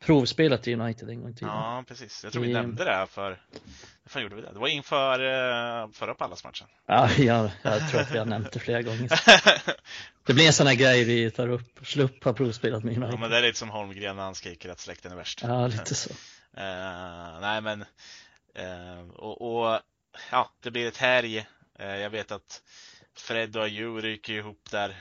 [0.05, 1.47] provspelat i United en gång till.
[1.47, 2.23] Ja, precis.
[2.23, 3.41] Jag tror vi nämnde det här för,
[4.05, 4.53] för gjorde vi det?
[4.53, 6.67] Det var inför uh, förra Pallas-matchen.
[6.85, 9.09] Ja, ja, jag tror att vi har nämnt det flera gånger.
[10.25, 11.79] det blir en sån här grej vi tar upp.
[11.83, 13.13] Slupp har provspelat med United.
[13.13, 15.41] Ja, men det är lite som Holmgren när han skriker att släkten är värst.
[15.43, 16.09] Ja, lite så.
[16.09, 16.15] Uh,
[17.41, 17.81] nej, men
[18.59, 19.79] uh, och, och,
[20.31, 21.45] ja, det blir ett härj.
[21.79, 22.61] jag vet att
[23.15, 24.95] Fred och Ayew ryker ihop där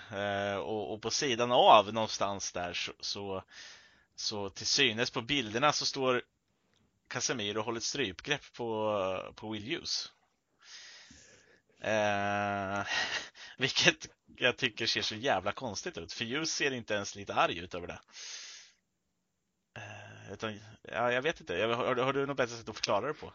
[0.58, 3.42] och, och, på sidan av någonstans där så, så
[4.16, 6.22] så till synes på bilderna så står
[7.08, 10.12] Casemiro och håller ett strypgrepp på, på Will Hughes.
[11.80, 12.86] Eh,
[13.58, 17.58] vilket jag tycker ser så jävla konstigt ut, för Hughes ser inte ens lite arg
[17.58, 18.00] ut över det.
[19.76, 23.14] Eh, utan, ja, jag vet inte, har, har du något bättre sätt att förklara det
[23.14, 23.32] på?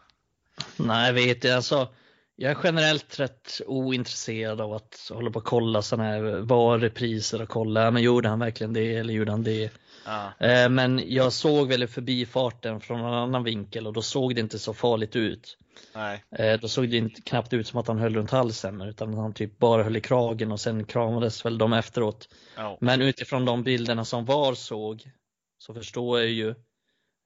[0.76, 1.56] Nej, jag vet inte.
[1.56, 1.94] Alltså,
[2.36, 7.42] jag är generellt rätt ointresserad av att hålla på och kolla sådana här var repriser
[7.42, 9.72] och kolla, men gjorde han verkligen det eller gjorde han det?
[10.08, 10.46] Ja.
[10.46, 14.58] Eh, men jag såg väl förbifarten från en annan vinkel och då såg det inte
[14.58, 15.58] så farligt ut.
[15.94, 16.24] Nej.
[16.30, 19.32] Eh, då såg det inte, knappt ut som att han höll runt halsen utan han
[19.32, 22.28] typ bara höll i kragen och sen kramades väl de efteråt.
[22.58, 22.76] Oh.
[22.80, 25.10] Men utifrån de bilderna som VAR såg
[25.58, 26.48] så förstår jag ju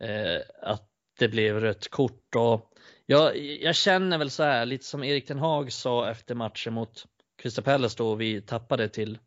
[0.03, 2.73] eh, att det blev rött kort och
[3.07, 7.05] jag, jag känner väl så här, lite som Erik Ten Hag sa efter matchen mot
[7.43, 9.19] Crystal Palace då vi tappade till,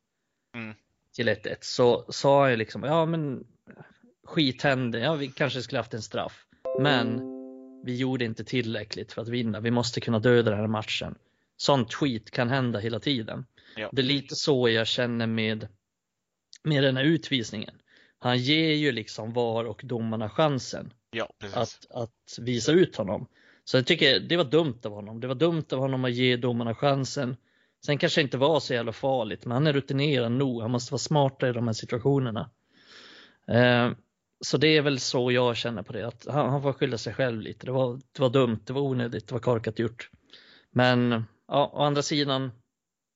[0.56, 0.76] mm.
[1.16, 3.44] Till 1-1 så sa jag liksom, ja men
[4.24, 6.46] skit hände, ja vi kanske skulle haft en straff.
[6.80, 7.22] Men
[7.86, 9.60] vi gjorde inte tillräckligt för att vinna.
[9.60, 11.16] Vi måste kunna döda den här matchen.
[11.58, 13.46] Sånt skit kan hända hela tiden.
[13.76, 13.90] Ja.
[13.92, 15.68] Det är lite så jag känner med,
[16.64, 17.76] med den här utvisningen.
[18.20, 23.28] Han ger ju liksom VAR och domarna chansen Ja, att, att visa ut honom.
[23.64, 25.20] Så jag tycker det var dumt av honom.
[25.20, 27.38] Det var dumt av honom att ge domarna chansen.
[27.86, 30.62] Sen kanske det inte var så jävla farligt, men han är rutinerad nog.
[30.62, 32.50] Han måste vara smartare i de här situationerna.
[33.48, 33.92] Eh,
[34.46, 37.14] så det är väl så jag känner på det, att han, han får skylla sig
[37.14, 37.66] själv lite.
[37.66, 40.10] Det var, det var dumt, det var onödigt, det var korkat gjort.
[40.72, 42.52] Men ja, å andra sidan,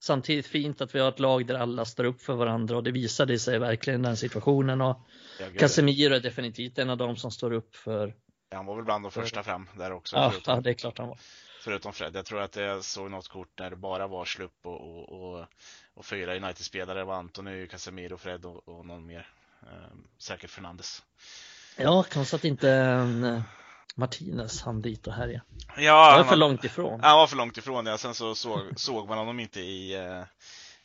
[0.04, 2.92] samtidigt fint att vi har ett lag där alla står upp för varandra och det
[2.92, 4.82] visade sig verkligen i den situationen.
[4.82, 4.98] Och
[5.40, 5.46] Ja.
[5.60, 8.16] Casemiro är definitivt en av dem som står upp för,
[8.56, 10.16] Han var väl bland de första fram där också.
[10.16, 11.20] ja, ja det är klart han var.
[11.60, 12.15] Förutom Fred.
[12.15, 15.45] Jag tror att jag såg något kort där det bara var Slupp och, och, och,
[15.93, 17.00] och fyra United-spelare.
[17.00, 19.28] Det var Antoni, Casemiro, Fred och, och någon mer.
[19.62, 21.04] Eh, säkert Fernandes.
[21.78, 23.41] Ja, konstigt att inte eh,
[23.95, 25.41] Martinez hann dit och härja.
[25.78, 27.00] Ja, Det var han för långt ifrån.
[27.04, 27.86] han var för långt ifrån.
[27.86, 27.98] Ja.
[27.98, 30.24] Sen så såg, såg man honom inte i, eh,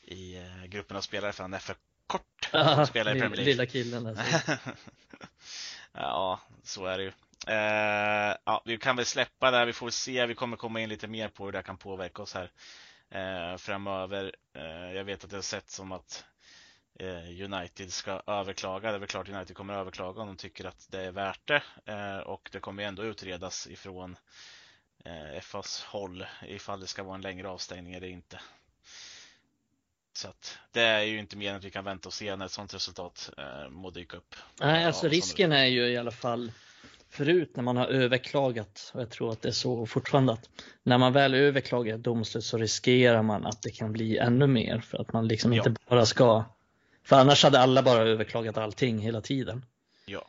[0.03, 3.37] i eh, gruppen av spelare för han är för kort för att spela i Premier
[3.37, 3.45] League.
[3.53, 4.15] Lilla killen där.
[4.15, 4.53] så.
[5.93, 7.13] ja, så är det ju.
[7.47, 9.67] Eh, ja, vi kan väl släppa det här.
[9.67, 10.27] Vi får se.
[10.27, 12.51] Vi kommer komma in lite mer på hur det kan påverka oss här
[13.11, 14.35] eh, framöver.
[14.55, 16.25] Eh, jag vet att det har sett som att
[17.45, 18.91] United ska överklaga.
[18.91, 21.63] Det är väl klart United kommer överklaga om de tycker att det är värt det.
[22.23, 24.17] Och det kommer ändå utredas ifrån
[25.43, 28.41] FAs håll ifall det ska vara en längre avstängning eller inte.
[30.13, 32.47] Så att det är ju inte mer än att vi kan vänta och se när
[32.47, 33.31] ett sådant resultat
[33.71, 34.35] må dyka upp.
[34.61, 36.53] Nej, alltså Ja, risken är ju i alla fall
[37.15, 40.49] förut när man har överklagat och jag tror att det är så fortfarande att
[40.83, 44.79] när man väl överklagar ett domslut så riskerar man att det kan bli ännu mer
[44.81, 45.65] för att man liksom Ja.
[45.67, 46.45] inte bara ska
[47.05, 49.65] för annars hade alla bara överklagat allting hela tiden.
[50.07, 50.27] Ja.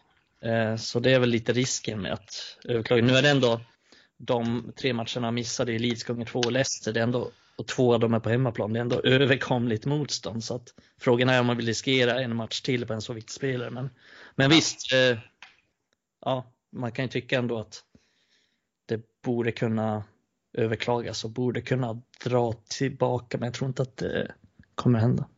[0.50, 3.04] Eh, Så det är väl lite risken med att överklaga.
[3.04, 3.62] Nu är det ändå
[4.17, 7.93] de tre matcherna missade i Leeds gånger två och Leicester, det är ändå, och två
[7.93, 10.43] av dem är på hemmaplan, det är ändå överkomligt motstånd.
[10.43, 13.32] Så att frågan är om man vill riskera en match till på en så viktig
[13.34, 13.69] spelare.
[13.69, 13.89] Men,
[14.36, 15.17] men visst, eh,
[16.26, 17.83] ja, man kan ju tycka ändå att
[18.85, 20.03] det borde kunna
[20.53, 24.31] överklagas och borde kunna dra tillbaka, men jag tror inte att det
[24.75, 25.29] kommer hända.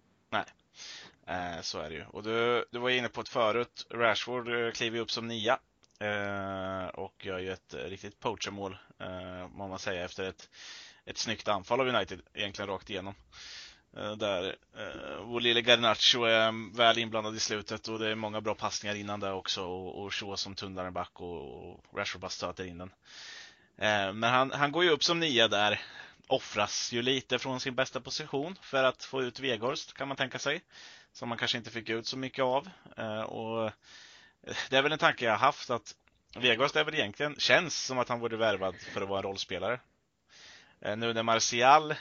[1.28, 2.06] Eh, så är det ju.
[2.06, 3.88] Och du, du var inne på ett förut.
[3.94, 5.60] Rashford eh, kliver ju upp som nia.
[6.00, 10.50] Eh, och gör ju ett riktigt poachermål, eh, må man säga, efter ett,
[11.06, 13.14] ett snyggt anfall av United, egentligen rakt igenom.
[13.98, 18.42] Eh, där eh, vår lille Garnacho är väl inblandad i slutet och det är många
[18.42, 22.22] bra passningar innan där också och, och Shaw som tunnlar den back och, och Rashford
[22.22, 22.92] bara stöter in den.
[23.78, 25.82] Eh, men han, han går ju upp som nia där,
[26.28, 30.40] offras ju lite från sin bästa position för att få ut Weghorst kan man tänka
[30.40, 30.62] sig
[31.14, 32.70] som man kanske inte fick ut så mycket av.
[32.98, 33.72] Eh, och eh,
[34.70, 35.96] det är väl en tanke jag har haft att
[36.36, 39.80] Weghorst är väl egentligen, känns som att han vore värvad för att vara en rollspelare.
[40.82, 41.96] Eh, Nu när Martial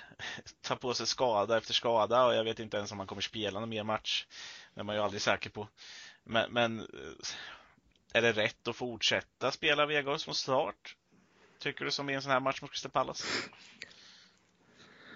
[0.61, 3.61] tar på sig skada efter skada och jag vet inte ens om han kommer spela
[3.61, 4.27] någon mer match.
[4.75, 5.69] Det är man ju aldrig säker på.
[6.25, 6.87] Men, men eh,
[8.13, 10.97] är det rätt att fortsätta spela Vegas från start?
[11.59, 13.25] Tycker du som i en sån här match mot Crystal Palace?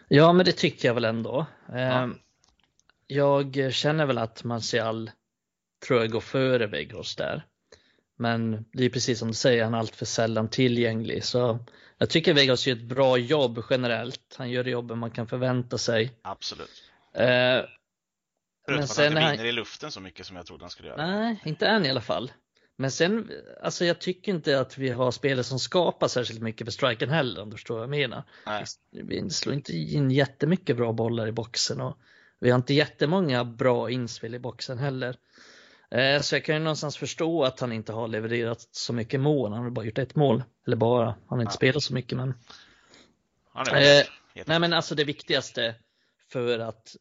[0.08, 1.46] Ja, men det tycker jag väl ändå.
[1.68, 1.78] Ja.
[1.78, 2.08] Eh,
[3.06, 5.10] Jag känner väl att Martial
[5.86, 7.46] tror jag går före Weghorst där.
[8.20, 11.24] Men det är precis som du säger, han är allt för sällan tillgänglig.
[11.24, 11.58] Så
[11.98, 14.34] jag tycker Weghorst gör ett bra jobb generellt.
[14.38, 16.12] Han gör det jobben man kan förvänta sig.
[16.22, 16.84] Absolut.
[17.14, 17.24] Eh,
[18.66, 20.70] Förutom att han inte är han- vinner i luften så mycket som jag trodde han
[20.70, 21.06] skulle göra.
[21.06, 22.32] Nej, inte än i alla fall.
[22.76, 23.30] Men sen,
[23.62, 27.42] alltså jag tycker inte att vi har spelare som skapar särskilt mycket för striken heller
[27.42, 28.22] om du förstår vad jag menar.
[28.46, 28.64] Nej.
[28.90, 31.98] Vi slår inte in jättemycket bra bollar i boxen och
[32.40, 35.16] vi har inte jättemånga bra inspel i boxen heller.
[35.90, 39.52] Eh, Så jag kan ju någonstans förstå att han inte har levererat så mycket mål.
[39.52, 40.42] Han har bara gjort ett mål.
[40.66, 41.56] Eller bara, han har inte Ja.
[41.56, 42.28] spelat så mycket men.
[42.28, 44.06] Eh,
[44.46, 45.74] Nej men alltså det viktigaste
[46.32, 46.96] för att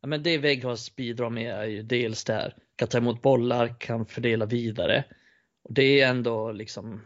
[0.00, 3.80] ja, men det Weghorst bidrar med är ju dels det här, kan ta emot bollar,
[3.80, 5.04] kan fördela vidare.
[5.64, 7.00] Och det är ändå liksom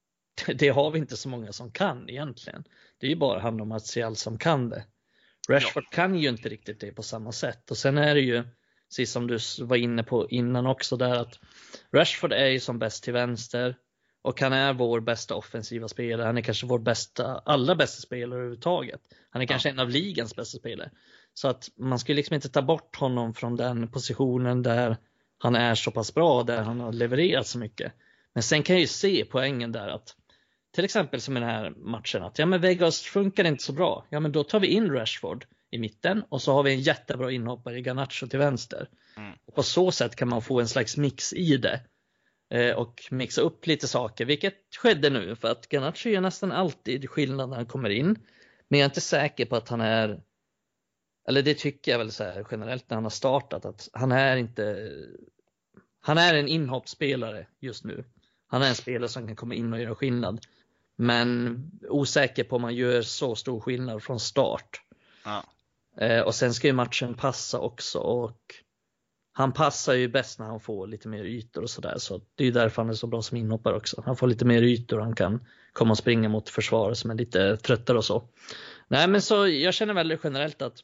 [0.54, 2.64] det har vi inte så många som kan egentligen.
[2.98, 4.84] Det är ju bara han och Martial som kan det.
[5.48, 8.44] Rashford kan ju inte riktigt det på samma sätt och sen är det ju
[8.90, 11.38] precis som du var inne på innan också där att
[11.92, 13.76] Rashford är ju som bäst till vänster
[14.22, 16.26] och han är vår bästa offensiva spelare.
[16.26, 19.00] Han är kanske vår bästa, allra bästa spelare överhuvudtaget.
[19.30, 20.90] Han är kanske en av ligans bästa spelare.
[21.34, 24.96] Så att man ska liksom inte ta bort honom från den positionen där
[25.38, 27.92] han är så pass bra, där han har levererat så mycket.
[28.34, 30.16] Men sen kan jag ju se poängen där att
[30.74, 34.06] till exempel som i den här matchen att ja men Vegas funkar inte så bra.
[34.10, 37.30] Ja men då tar vi in Rashford i mitten och så har vi en jättebra
[37.30, 38.88] inhoppare i Garnacho till vänster.
[39.16, 39.32] Mm.
[39.46, 41.80] Och på så sätt kan man få en slags mix i det.
[42.50, 47.10] eh, och mixa upp lite saker, vilket skedde nu för att Garnacho gör nästan alltid
[47.10, 48.18] skillnad när han kommer in.
[48.68, 50.22] Men jag är inte säker på att han är,
[51.28, 54.36] eller det tycker jag väl så här generellt när han har startat, att han är
[54.36, 54.90] inte,
[56.00, 58.04] han är en inhoppsspelare just nu.
[58.46, 60.46] Han är en spelare som kan komma in och göra skillnad.
[60.96, 64.82] Men osäker på om man gör så stor skillnad från start.
[65.24, 65.44] Ja.
[66.00, 68.40] Eh, och sen ska ju matchen passa också och
[69.32, 71.94] han passar ju bäst när han får lite mer ytor och sådär.
[71.98, 74.02] Så det är ju därför han är så bra som inhoppare också.
[74.06, 77.14] Han får lite mer ytor och han kan komma och springa mot försvarare som är
[77.14, 78.28] lite tröttare och så.
[78.88, 80.82] Nej men så jag känner väldigt generellt att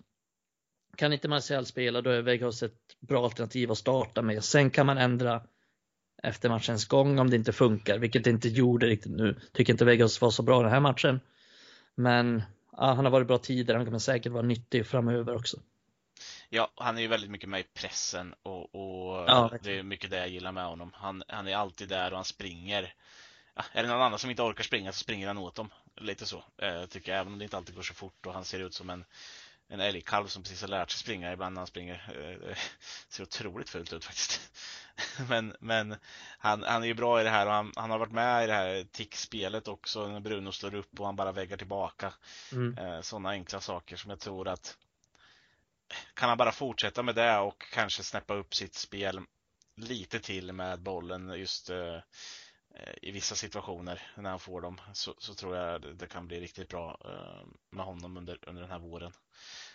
[0.97, 4.45] kan inte Martial spela då är Weghorst ett bra alternativ att starta med.
[4.45, 5.43] Sen kan man ändra
[6.23, 9.37] efter matchens gång om det inte funkar, vilket det inte gjorde riktigt nu.
[9.53, 11.21] Tycker inte Weghorst var så bra den här matchen.
[11.95, 12.43] Men
[12.77, 15.57] han har varit bra tidigare, han kommer säkert vara nyttig framöver också.
[16.49, 20.11] Ja, han är ju väldigt mycket med i pressen och, och ja, det är mycket
[20.11, 20.91] det jag gillar med honom.
[20.95, 22.95] Han, han är alltid där och han springer.
[23.55, 25.71] Ja, är det någon annan som inte orkar springa så springer han åt dem.
[25.97, 28.45] Lite så, eh, tycker jag, även om det inte alltid går så fort och han
[28.45, 29.05] ser ut som en
[29.69, 32.13] en älgkalv som precis har lärt sig springa ibland när han springer.
[32.41, 32.57] Det eh,
[33.09, 34.41] ser otroligt fult ut faktiskt.
[35.29, 35.97] Men, men
[36.39, 38.47] han, han är ju bra i det här och han, han har varit med i
[38.47, 42.15] det här tickspelet också när Bruno slår upp och han bara väggar tillbaka.
[42.53, 42.79] Mm.
[42.79, 44.77] Eh, Sådana enkla saker som jag tror att
[46.15, 49.21] kan han bara fortsätta med det och kanske snäppa upp sitt spel
[49.77, 51.99] lite till med bollen just eh,
[52.77, 56.41] Eh, i vissa situationer när han får dem så, så tror jag det kan bli
[56.41, 59.13] riktigt bra eh, med honom under, under den här våren.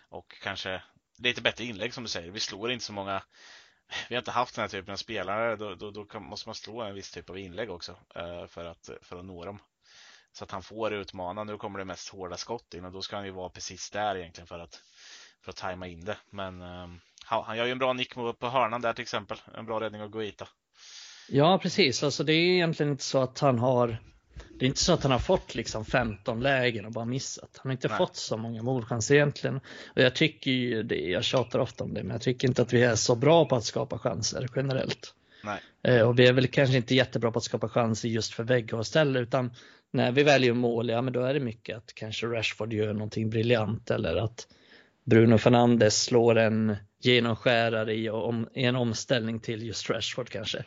[0.09, 0.83] Och kanske
[1.17, 2.31] lite bättre inlägg som du säger.
[2.31, 3.23] Vi slår inte så många
[4.09, 6.55] vi har inte haft den här typen av spelare, då, då, då kan, måste man
[6.55, 9.59] slå en viss typ av inlägg också eh, för, att, för att nå dem.
[10.31, 11.43] Så att han får utmana.
[11.43, 14.15] Nu kommer det mest hårda skott in och då ska han ju vara precis där
[14.15, 14.81] egentligen för att,
[15.41, 16.17] för att tajma in det.
[16.29, 16.87] Men eh,
[17.25, 19.41] han gör ju en bra nick på hörnan där till exempel.
[19.53, 20.47] En bra räddning av Guita.
[21.33, 22.03] Ja, precis.
[22.03, 23.97] Alltså det är egentligen inte så att han har
[24.59, 27.49] det är inte så att han har fått liksom 15 lägen och bara missat.
[27.57, 27.97] Han har inte Nej.
[27.97, 29.55] fått så många målchanser egentligen.
[29.95, 32.73] Och jag tycker ju det, jag tjatar ofta om det, men jag tycker inte att
[32.73, 35.13] vi är så bra på att skapa chanser generellt.
[35.83, 38.73] Eh, och vi är väl kanske inte jättebra på att skapa chanser just för vägg
[38.73, 39.53] och ställ, utan
[39.91, 43.29] när vi väljer mål, ja men då är det mycket att kanske Rashford gör någonting
[43.29, 44.47] briljant eller att
[45.05, 50.65] Bruno Fernandes slår en genomskärare i, om, i en omställning till just Rashford kanske.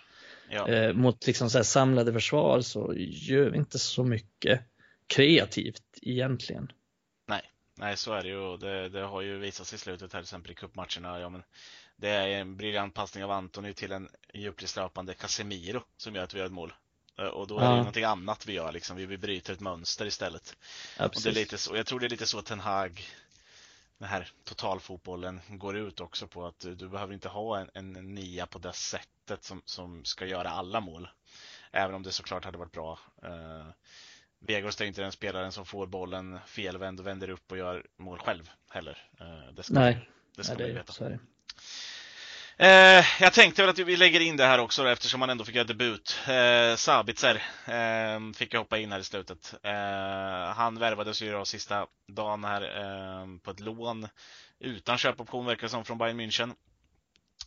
[0.50, 0.68] Ja.
[0.68, 4.60] Eh, mot liksom så samlade försvar så gör vi inte så mycket
[5.06, 6.72] kreativt egentligen.
[7.26, 7.42] Nej,
[7.74, 8.56] nej så är det ju.
[8.56, 11.20] Det, det har ju visat sig i slutet här till exempel i cupmatcherna.
[11.20, 11.42] Ja, men
[11.96, 16.38] det är en briljant passning av Antoni till en djupledslöpande Casemiro som gör att vi
[16.38, 16.72] gör ett mål.
[17.18, 17.76] Eh, och då är det ja.
[17.76, 18.96] någonting annat vi gör, liksom.
[18.96, 20.56] vi bryter ett mönster istället.
[20.98, 23.04] Ja, och, det är lite så, jag tror det är lite så Ten Hag
[23.98, 28.14] den här totalfotbollen går ut också på att du, du behöver inte ha en, en
[28.14, 31.08] nia på det sättet som, som ska göra alla mål.
[31.70, 32.98] Även om det såklart hade varit bra.
[33.22, 33.66] Eh,
[34.38, 38.18] Vegårst är inte den spelaren som får bollen felvänd och vänder upp och gör mål
[38.18, 39.08] själv heller.
[39.20, 41.18] Eh, det ska, Nej, det ska Nej, man veta.
[42.56, 45.54] Eh, jag tänkte väl att vi lägger in det här också eftersom han ändå fick
[45.54, 46.18] göra debut.
[46.26, 49.54] Eh, Sabitzer eh, fick jag hoppa in här i slutet.
[49.62, 54.08] Eh, han värvades ju då sista dagen här eh, på ett lån
[54.60, 56.54] utan köpoption verkar som från Bayern München.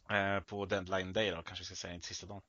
[0.10, 2.42] Eh, på deadline day då, kanske ska säga, inte sista dagen.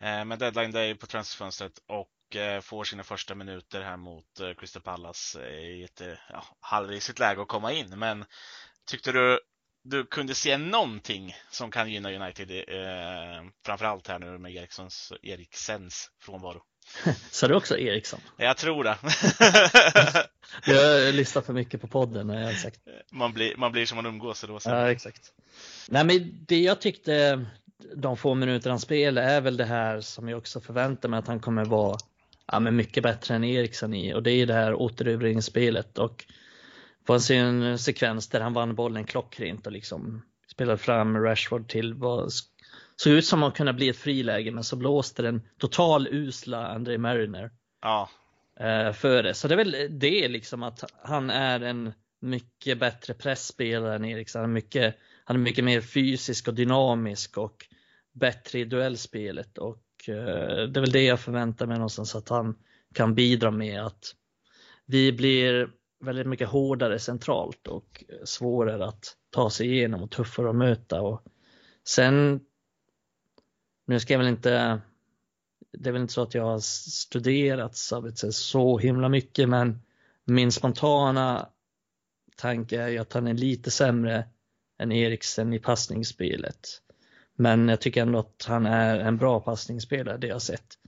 [0.00, 4.54] Eh, men deadline day på transferfönstret och eh, får sina första minuter här mot eh,
[4.54, 7.98] Crystal Palace i ett ja, halvrisigt läge att komma in.
[7.98, 8.24] Men
[8.86, 9.40] tyckte du
[9.88, 16.10] du kunde se någonting som kan gynna United, eh, framförallt här nu med Erikssons, Eriksens
[16.20, 16.62] frånvaro.
[17.30, 18.20] Sa du också Eriksson?
[18.36, 18.96] Jag tror det.
[20.72, 22.28] jag lyssnar för mycket på podden.
[22.28, 22.80] Jag sagt.
[23.12, 24.44] Man, blir, man blir som man umgås.
[24.48, 25.32] Då, ja, exakt.
[25.88, 27.46] Nej, men det jag tyckte
[27.94, 31.26] de få minuter han spelade är väl det här som jag också förväntar mig att
[31.26, 31.98] han kommer vara
[32.52, 36.24] ja, men mycket bättre än Eriksson i och det är det här återerövringsspelet och
[37.06, 41.94] fanns ju en sekvens där han vann bollen klockrent och liksom spelade fram Rashford till
[41.94, 42.32] vad
[42.96, 46.98] såg ut som att kunna bli ett friläge men så blåste den total usla André
[46.98, 47.50] Mariner.
[47.82, 48.10] Ja.
[48.60, 49.34] Eh, före.
[49.34, 54.40] Så det är väl det liksom att han är en mycket bättre pressspelare än Eriksson.
[54.40, 57.66] Han är mycket, han är mycket mer fysisk och dynamisk och
[58.12, 62.58] bättre i duellspelet och eh, det är väl det jag förväntar mig någonstans att han
[62.94, 64.14] kan bidra med att
[64.86, 65.70] vi blir
[66.06, 71.02] väldigt mycket hårdare centralt och svårare att ta sig igenom och tuffare att möta.
[71.02, 71.22] Och
[71.84, 72.40] sen,
[73.86, 74.80] nu ska jag väl inte,
[75.72, 79.82] det är väl inte så att jag har studerat Sabitzer så himla mycket men
[80.24, 81.48] min spontana
[82.36, 84.28] tanke är ju att han är lite sämre
[84.78, 86.82] än Eriksen i passningsspelet.
[87.34, 90.78] Men jag tycker ändå att han är en bra passningsspelare, det jag sett.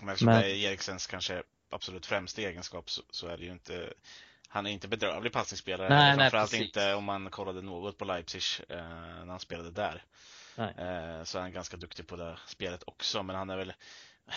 [0.00, 0.42] Men eftersom Men...
[0.42, 3.92] det är Eriksens kanske absolut främsta egenskap så, så, är det ju inte
[4.54, 5.88] han är inte bedrövlig passningsspelare.
[5.88, 10.04] Nej, Framförallt nej, inte om man kollade något på Leipzig eh, när han spelade där.
[10.56, 13.22] Eh, så är han ganska duktig på det spelet också.
[13.22, 13.72] Men han är väl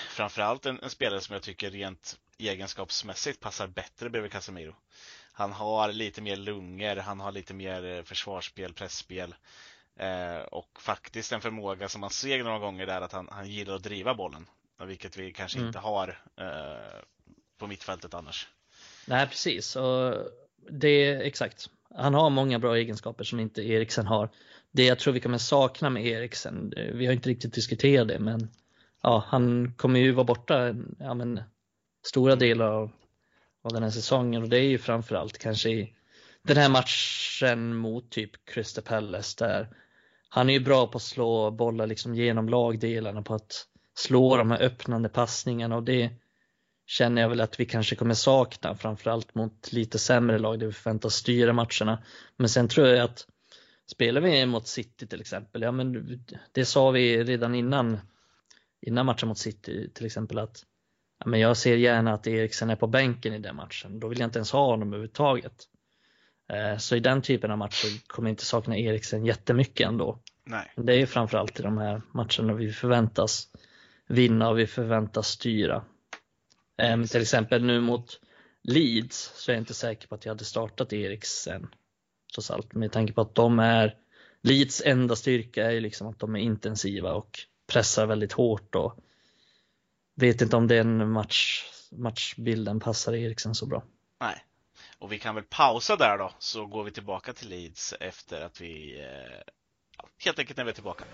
[0.09, 4.76] framförallt en, en spelare som jag tycker rent egenskapsmässigt passar bättre bredvid Casemiro.
[5.32, 9.36] Han har lite mer lungor, han har lite mer eh, försvarsspel, pressspel
[9.95, 13.76] eh, och faktiskt en förmåga som man ser några gånger där att han, han gillar
[13.76, 14.47] att driva bollen.
[14.80, 15.68] Vilket vi kanske mm.
[15.68, 17.01] inte har eh,
[17.57, 18.47] på mittfältet annars.
[19.08, 19.76] Nej, precis.
[19.76, 20.14] Och
[20.70, 21.70] det är exakt.
[21.95, 24.30] Han har många bra egenskaper som inte Eriksen har.
[24.72, 28.49] Det jag tror vi kommer sakna med Eriksen, vi har inte riktigt diskuterat det, men
[29.03, 31.39] ja, han kommer ju vara borta ja, men,
[32.08, 32.91] stora delar av,
[33.62, 35.93] av den här säsongen och det är ju framförallt kanske i
[36.41, 39.70] den här matchen mot typ Crystal Palace där
[40.30, 44.51] han är ju bra på att slå bollar liksom genom lagdelarna på att slå de
[44.51, 46.10] här öppnande passningarna och det
[46.88, 50.73] känner jag väl att vi kanske kommer sakna framförallt mot lite sämre lag där vi
[50.73, 52.03] förväntas styra matcherna.
[52.38, 53.27] Men sen tror jag att
[53.91, 56.19] spelar vi mot City till exempel, ja men
[56.51, 57.99] det sa vi redan innan
[58.81, 60.63] innan matchen mot City till exempel att
[61.19, 63.99] ja, men jag ser gärna att Eriksen är på bänken i den matchen.
[63.99, 65.63] Då vill jag inte ens ha honom överhuvudtaget.
[66.49, 70.19] Eh, så i den typen av matcher kommer jag inte sakna Eriksen jättemycket ändå.
[70.43, 70.71] Nej.
[70.75, 73.47] Det är framförallt i de här matcherna vi förväntas
[74.07, 75.83] vinna och vi förväntas styra.
[76.84, 78.19] Um, till exempel nu mot
[78.63, 81.67] Leeds så är jag inte säker på att jag hade startat Eriksen
[82.34, 83.95] trots allt med tanke på att de är
[84.41, 88.99] Leeds enda styrka är ju liksom att de är intensiva och pressar väldigt hårt och
[90.15, 93.84] vet inte om den match, matchbilden passar Eriksen så bra.
[94.19, 94.43] Nej,
[94.99, 98.61] och vi kan väl pausa där då så går vi tillbaka till Leeds efter att
[98.61, 99.53] vi eh,
[100.25, 101.05] helt enkelt när vi är tillbaka.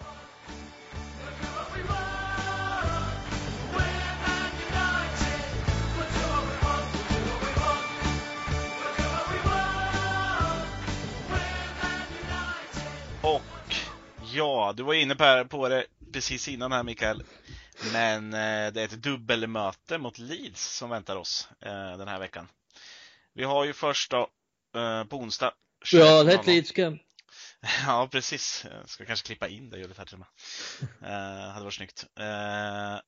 [14.33, 17.23] Ja, du var inne på det precis innan här Mikael.
[17.93, 22.47] Men eh, det är ett dubbelmöte mot Leeds som väntar oss eh, den här veckan.
[23.33, 24.29] Vi har ju först då
[24.75, 25.53] eh, på onsdag.
[25.91, 26.71] Ja, det är ett Leeds
[27.85, 28.65] Ja, precis.
[28.71, 31.53] Jag ska kanske klippa in det ljudet här till och med.
[31.53, 32.05] Hade varit snyggt.
[32.19, 32.99] Eh,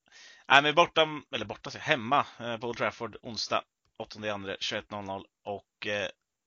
[0.47, 2.25] nej, men borta, eller borta, hemma
[2.61, 3.63] på Old Trafford onsdag
[3.97, 5.87] 8 2 21.00 och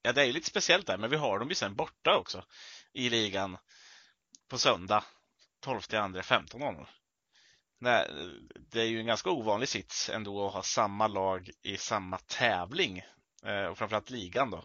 [0.02, 2.44] ja, det är lite speciellt där, men vi har dem ju sen borta också
[2.92, 3.58] i ligan
[4.48, 5.04] på söndag
[5.60, 6.86] 12 andra 15.00.
[7.80, 8.06] Nej,
[8.70, 13.02] det är ju en ganska ovanlig sits ändå att ha samma lag i samma tävling
[13.44, 14.64] eh, och framförallt ligan då.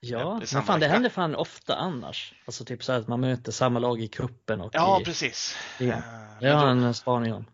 [0.00, 2.34] Ja, men fan det händer fan ofta annars.
[2.46, 5.56] Alltså typ så att man möter samma lag i kuppen och Ja, i, precis.
[5.78, 5.86] Ja.
[5.86, 6.00] Eh,
[6.40, 7.44] det har jag en spaning om.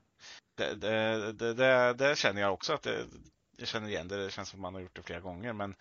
[0.57, 3.05] Det, det, det, det, känner jag också att det,
[3.57, 4.25] jag känner igen det.
[4.25, 5.53] Det känns som man har gjort det flera gånger.
[5.53, 5.75] Men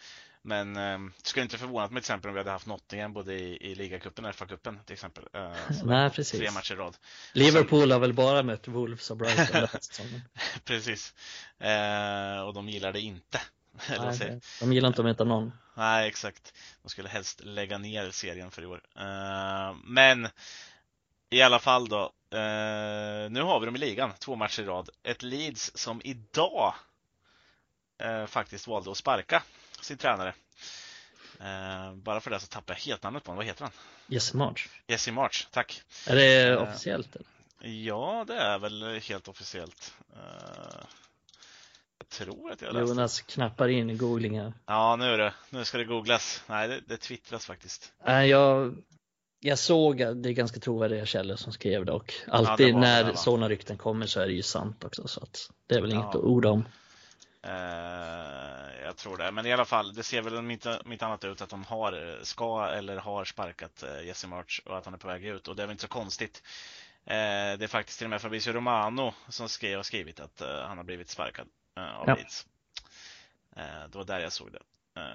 [0.46, 3.72] men eh, skulle inte förvånat mig till exempel om vi hade haft Nottingham både i,
[3.72, 5.28] i ligacupen och FA-cupen till exempel.
[5.34, 5.52] Eh,
[5.84, 6.39] Nej, precis.
[6.39, 6.98] Tre matcher i rad.
[7.34, 7.91] Liverpool sen...
[7.91, 9.68] har väl bara mött Wolves och Brighton
[10.64, 11.14] Precis.
[11.60, 13.41] Eh, och de gillar det inte.
[13.89, 15.52] Nej, de gillar inte att möta någon.
[15.74, 16.54] Nej, exakt.
[16.84, 18.82] De skulle helst lägga ner serien för i år.
[18.98, 20.28] Eh, men
[21.30, 22.02] i alla fall då.
[22.32, 24.89] Eh, nu har vi dem i ligan, två matcher i rad.
[25.04, 26.74] Ett Leeds som idag
[27.98, 29.44] eh, faktiskt valde att sparka
[29.84, 30.34] sin tränare.
[31.40, 33.38] Eh, bara för det så tappar jag helt namnet på honom.
[33.38, 33.72] Vad heter han?
[34.08, 34.68] Jesse March.
[34.88, 35.82] Jesse March, tack.
[36.08, 37.16] Är det eh, officiellt?
[37.16, 37.28] Eller?
[37.70, 39.94] Ja, det är väl helt officiellt.
[40.16, 40.84] Eh,
[41.98, 42.90] jag tror att jag läste.
[42.90, 44.54] Jonas knappar in i googling här.
[44.66, 45.34] Ja, nu är det.
[45.50, 46.44] Nu ska det googlas.
[46.48, 47.94] Nej, det, det twittras faktiskt.
[48.08, 48.76] Äh, jag,
[49.40, 52.80] jag såg att det är ganska trovärdiga källor som skrev det och alltid ja, det
[52.80, 55.92] när sådana rykten kommer så är det ju sant också så att det är väl
[55.92, 56.10] inget ja.
[56.10, 56.66] att orda om.
[57.44, 61.41] Eh, jag tror det, men i alla fall, det ser väl inte, inte annat ut
[61.41, 65.08] att de har, ska eller har sparkat eh, Jesse March och att han är på
[65.08, 66.44] väg ut och det är väl inte så konstigt.
[67.06, 67.14] Eh,
[67.58, 70.84] det är faktiskt till och med Fabrizio Romano som skrev, har skrivit att han har
[70.84, 72.16] blivit sparkad av ja.
[72.16, 72.48] Leeds.
[73.89, 74.62] Det var där jag såg det.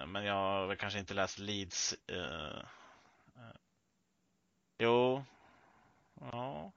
[0.07, 1.95] Men jag har väl kanske inte läst Leeds.
[4.79, 5.25] Jo.
[6.21, 6.73] Ja.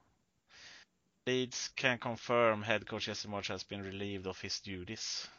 [1.26, 5.30] Leeds can confirm head coach Jesse March has been relieved of his duties.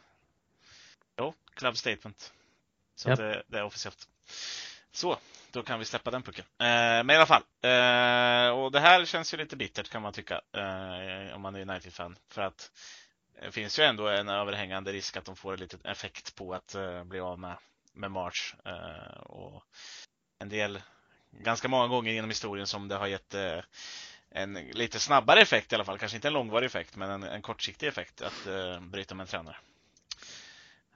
[1.17, 2.33] Jo, club statement.
[2.95, 3.17] Så yep.
[3.17, 4.07] det, det, är officiellt.
[4.91, 5.17] Så,
[5.51, 6.45] då kan vi släppa den pucken.
[6.59, 6.65] Eh,
[7.03, 7.43] men i alla fall.
[7.61, 10.41] Eh, och det här känns ju lite bittert kan man tycka.
[10.53, 12.17] Eh, om man är United-fan.
[12.29, 12.71] För att
[13.41, 16.75] det finns ju ändå en överhängande risk att de får en liten effekt på att
[16.75, 17.57] eh, bli av med,
[17.93, 18.55] med March.
[18.65, 19.63] Eh, och
[20.39, 20.81] en del,
[21.31, 23.59] ganska många gånger genom historien som det har gett eh,
[24.29, 25.99] en lite snabbare effekt i alla fall.
[25.99, 28.47] Kanske inte en långvarig effekt, men en, en kortsiktig effekt att
[28.81, 29.57] bryta med en tränare.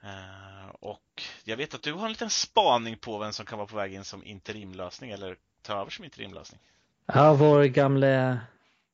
[0.04, 3.68] Uh, och jag vet att du har en liten spaning på vem som kan vara
[3.68, 6.60] på väg in som interimlösning eller ta över som interimlösning.
[7.06, 8.40] Ja, vår gamle,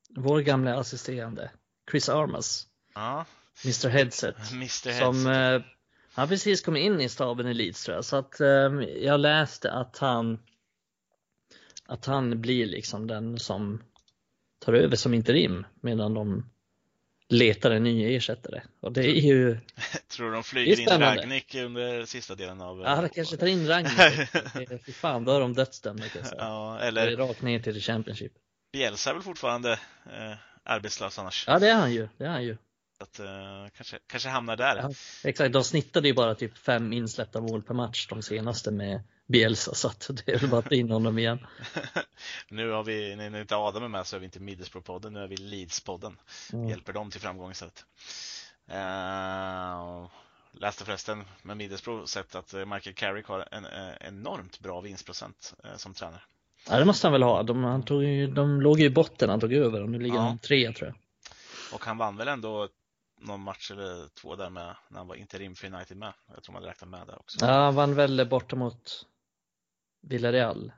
[0.09, 1.51] vår gamle assisterande
[1.91, 2.69] Chris Armas.
[2.95, 3.25] Ja.
[3.65, 4.37] Mr Headset.
[4.53, 4.99] Mr.
[4.99, 5.63] Som, Headset.
[5.63, 5.71] eh,
[6.15, 8.05] han precis kom in i staben i Leeds tror jag.
[8.05, 8.49] Så att eh,
[9.03, 10.39] jag läste att han
[11.87, 13.83] att han blir liksom den som
[14.59, 16.51] tar över som interim medan de
[17.29, 18.63] letar en ny ersättare.
[18.81, 19.59] Och det är ju,
[20.09, 21.01] Tror du de flyger in.
[21.01, 22.81] Ragnik under sista delen av...
[22.81, 24.79] ja det kanske tar in Ragnar.
[24.87, 26.41] Fy fan, då är de dödsdömda kan jag säga.
[26.43, 28.33] Ja, eller rakt ner till Championship.
[28.73, 31.45] Bielsa är väl fortfarande eh, arbetslös annars.
[31.47, 32.57] Ja det är han ju, det är han ju.
[32.99, 34.77] Så att, eh, kanske, kanske hamnar där.
[34.77, 34.91] Ja,
[35.25, 39.75] exakt, de snittade ju bara typ fem insläppta mål per match de senaste med Bielsa
[39.75, 41.47] så att det är väl bara att in honom igen.
[42.49, 45.27] nu har vi, när inte Adam är med så är vi inte Middlesbrough-podden, nu är
[45.27, 46.17] vi Leeds-podden.
[46.53, 46.69] Mm.
[46.69, 47.85] Hjälper dem till framgång istället.
[48.71, 50.09] Uh,
[50.53, 55.95] läste förresten med Middlesbrough sett att Michael Carrick har en eh, enormt bra vinstprocent som
[55.95, 56.21] tränare.
[56.69, 57.43] Ja det måste han väl ha.
[57.43, 60.17] De, han tog ju, de låg ju i botten han tog över och nu ligger
[60.17, 60.23] Ja.
[60.23, 60.97] han trea tror jag.
[61.75, 62.69] Och han vann väl ändå
[63.21, 66.13] någon match eller två där med när han var interim för United med.
[66.35, 67.47] Jag tror man räknar med det också.
[67.47, 69.07] Ja, han vann väl borta mot
[70.03, 70.73] Villarreal.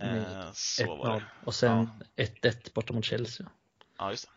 [0.00, 1.18] Eh, så var 1-0.
[1.20, 1.24] det.
[1.44, 3.46] Och sen 1-1 borta mot Chelsea.
[3.98, 4.28] Ja, just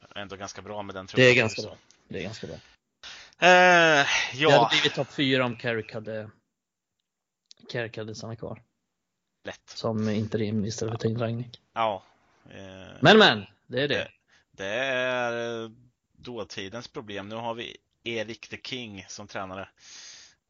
[0.00, 0.20] det.
[0.20, 1.38] Ändå ganska bra med den Det är truppen.
[1.38, 1.76] ganska bra.
[2.08, 2.56] Det är ganska bra.
[2.56, 6.30] Eh, Det ja, hade blivit topp fyra om Carrick hade
[7.68, 8.62] Carrick hade stannat kvar
[9.44, 9.68] lätt.
[9.68, 11.60] som interim istället för in Ragnik.
[11.72, 12.02] Ja.
[12.50, 14.08] Eh, Men men, det är det.
[14.50, 15.70] Det är eh,
[16.22, 17.28] dåtidens problem.
[17.28, 19.68] Nu har vi Erik the King som tränare.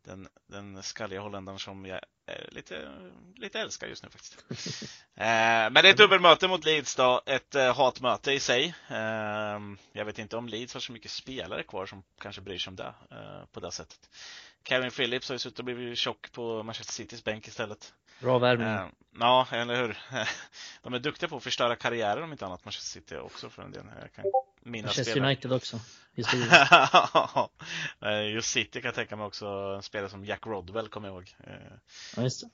[0.05, 2.01] Den, den skalliga holländaren som jag
[2.49, 2.89] lite,
[3.37, 4.45] lite älskar just nu faktiskt.
[5.15, 5.25] eh,
[5.71, 7.23] men det är ett dubbelmöte mot Leeds då.
[7.27, 8.75] Ett eh, hatmöte i sig.
[8.89, 9.61] Eh,
[9.93, 12.77] jag vet inte om Leeds har så mycket spelare kvar som kanske bryr sig om
[12.77, 14.11] det eh, på det sättet.
[14.65, 17.95] Kevin Phillips har ju suttit och blivit tjock på Manchester Citys bänk istället.
[18.21, 18.69] Bra värvning.
[18.69, 18.87] Eh,
[19.19, 19.99] ja, eller hur?
[20.83, 23.73] De är duktiga på att förstöra karriärer om inte annat, Manchester City också för en
[23.73, 23.85] del.
[24.01, 24.25] Jag kan
[24.65, 25.29] minnas Manchester spelare.
[25.31, 25.81] United också.
[28.01, 31.15] Eh, Just City kan jag tänka mig också en spelare som Jack Rodwell kommer jag
[31.15, 31.35] ihåg.
[31.47, 31.55] Eh,
[32.17, 32.45] Ja, just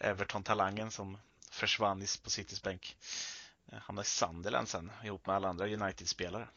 [0.00, 1.18] Everton-talangen som
[1.50, 2.96] försvann på Citys bänk.
[3.72, 6.48] Eh, Hamnade i Sunderland sen ihop med alla andra United-spelare.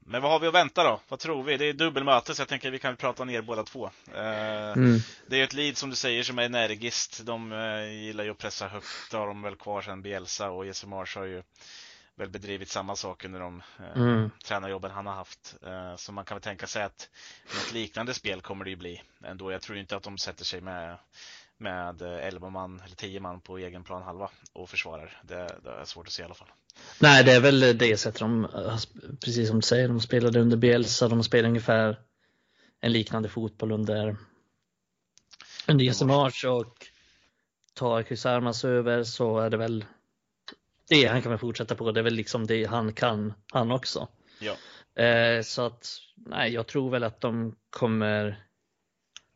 [0.00, 1.00] Men vad har vi att vänta då?
[1.08, 1.56] Vad tror vi?
[1.56, 3.90] Det är dubbelmöte så jag tänker att vi kan prata ner båda två.
[4.14, 4.98] Mm.
[5.26, 7.20] det är ett lead som du säger som är energiskt.
[7.24, 7.52] De
[7.92, 9.10] gillar ju att pressa högt.
[9.10, 11.42] Det har de väl kvar sen Bielsa och Jesse Marsh har ju
[12.16, 14.30] väl bedrivit samma sak under de eh, Mm.
[14.44, 15.54] tränarjobben han har haft.
[15.62, 17.08] Eh, så man kan väl tänka sig att
[17.54, 19.52] något liknande spel kommer det ju bli ändå.
[19.52, 20.98] Jag tror inte att de sätter sig med
[21.58, 25.20] med eh, 11 man eller 10 man på egen plan halva och försvarar.
[25.22, 26.48] Det, det är svårt att se i alla fall.
[26.98, 28.76] Nej, det är väl det sättet de, eh,
[29.20, 32.00] precis som du säger, de spelade under Bielsa, de spelade ungefär
[32.80, 34.16] en liknande fotboll under
[35.66, 36.86] under Jesse March och
[37.74, 39.84] tar Chris Armas över så är det väl
[40.92, 41.92] det han kan väl fortsätta på.
[41.92, 44.08] Det är väl liksom det han kan, han också.
[44.40, 44.56] Ja.
[45.02, 45.86] Eh, så att
[46.16, 48.44] nej, jag tror väl att de kommer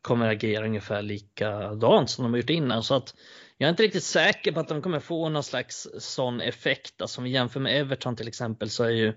[0.03, 2.83] kommer agera ungefär likadant som de har gjort innan.
[2.83, 3.15] Så att
[3.57, 7.03] jag är inte riktigt säker på att de kommer få någon slags sån effekt.
[7.03, 9.13] Alltså om vi jämför med Everton till exempel så är ju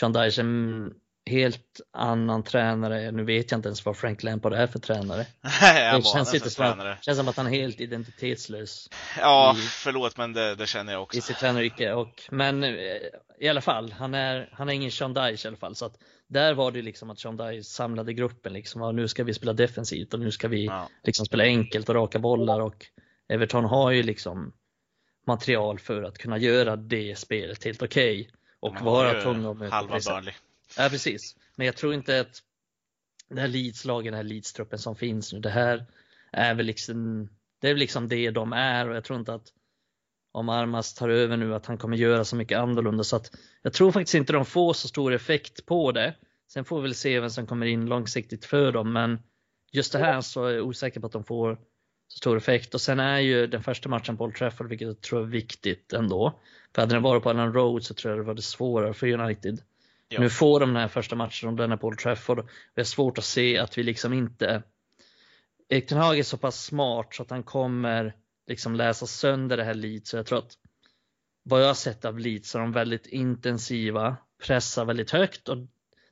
[0.00, 0.94] Sean Dyche en
[1.30, 3.10] helt annan tränare.
[3.10, 5.26] Nu vet jag inte ens vad Frank Lampard är för tränare.
[5.42, 6.92] Han Det känns, inte som, tränare.
[6.92, 8.88] att- känns som att han är helt identitetslös
[9.20, 11.18] Ja, i- förlåt men det, det känner jag också.
[11.18, 11.92] i sitt tränaryrke.
[11.92, 12.70] Och, men eh,
[13.40, 15.74] i alla fall, han är, han är ingen Sean Dyche i alla fall.
[15.74, 15.94] Så att
[16.28, 18.52] där var det liksom att Sean Dyche samlade gruppen.
[18.52, 20.88] Liksom, ja, nu ska vi spela defensivt och nu ska vi Ja.
[21.04, 22.60] liksom spela enkelt och raka bollar.
[22.60, 22.86] Och
[23.28, 24.52] Everton har ju liksom
[25.26, 28.30] material för att kunna göra det spelet helt okej.
[28.60, 29.98] och De har vara tvungna att möta Halva.
[30.06, 30.34] Burnley.
[30.76, 31.36] Ja, precis.
[31.56, 32.42] Men jag tror inte att
[33.28, 35.86] det här Leeds-lagen, den här Leeds-truppen som finns nu, det här
[36.32, 37.28] är väl liksom
[37.60, 39.52] det är liksom det de är och jag tror inte att
[40.32, 43.30] om Armas tar över nu att han kommer göra så mycket annorlunda så att
[43.62, 46.14] jag tror faktiskt inte de får så stor effekt på det.
[46.48, 49.18] Sen får vi väl se vem som kommer in långsiktigt för dem, men
[49.72, 51.58] just det här så är jag osäker på att de får
[52.08, 55.00] så stor effekt och sen är ju den första matchen på Old Trafford, vilket jag
[55.00, 56.40] tror är viktigt ändå.
[56.74, 59.12] För hade den varit på Allen Road så tror jag det var det svårare för
[59.12, 59.62] United.
[60.08, 60.20] Ja.
[60.20, 62.48] Nu får de den här första matchen om den är på Old Trafford.
[62.74, 64.62] Det är svårt att se att vi liksom inte
[65.68, 68.14] Erik Ten Hag är så pass smart så att han kommer
[68.46, 70.10] liksom läsa sönder det här Leeds.
[70.10, 70.52] Så jag tror att
[71.42, 75.56] vad jag har sett av Leeds så är de väldigt intensiva, pressar väldigt högt och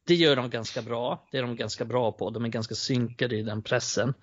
[0.06, 1.28] det gör de ganska bra.
[1.30, 2.30] Det är de ganska bra på.
[2.30, 4.14] De är ganska synkade i den pressen.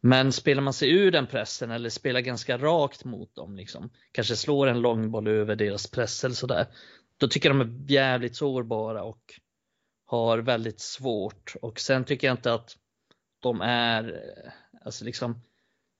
[0.00, 4.36] Men spelar man sig ur den pressen eller spelar ganska rakt mot dem, liksom, kanske
[4.36, 6.66] slår en långboll över deras press eller sådär,
[7.20, 9.34] då tycker jag de är jävligt sårbara och
[10.06, 11.54] har väldigt svårt.
[11.62, 12.76] Och sen tycker jag inte att
[13.40, 14.20] de är,
[14.84, 15.42] alltså liksom,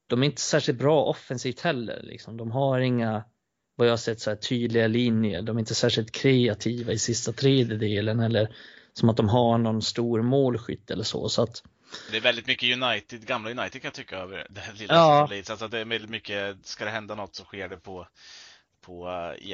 [0.07, 2.01] de är inte särskilt bra offensivt heller.
[2.03, 2.37] Liksom.
[2.37, 3.25] De har inga,
[3.77, 5.43] vad jag har sett, så här tydliga linjer.
[5.43, 8.57] De är inte särskilt kreativa i sista tredjedelen eller
[8.93, 11.29] som att de har någon stor målskytt eller så.
[11.29, 11.63] så att,
[12.11, 15.27] det är väldigt mycket United, gamla United kan jag tycka över det här lilla ja.
[15.31, 15.51] Leeds.
[15.51, 18.07] Alltså det är väldigt mycket, ska det hända något så sker det på,
[18.81, 19.49] på uh,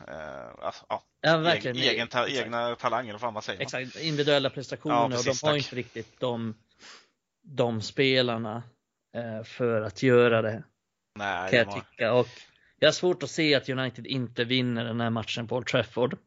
[0.00, 1.76] egna Uh, ja, ja, verkligen.
[1.76, 3.62] Egen, ta, egna talanger, vad fan vad säger man?
[3.62, 6.54] Exakt, individuella prestationer ja, precis, och de har inte riktigt de,
[7.42, 8.62] de spelarna
[9.16, 10.64] uh, för att göra det.
[11.18, 11.74] Nej, kan jag var...
[11.74, 12.12] tycka.
[12.12, 12.28] Och
[12.78, 16.18] jag har svårt att se att United inte vinner den här matchen på Old Trafford.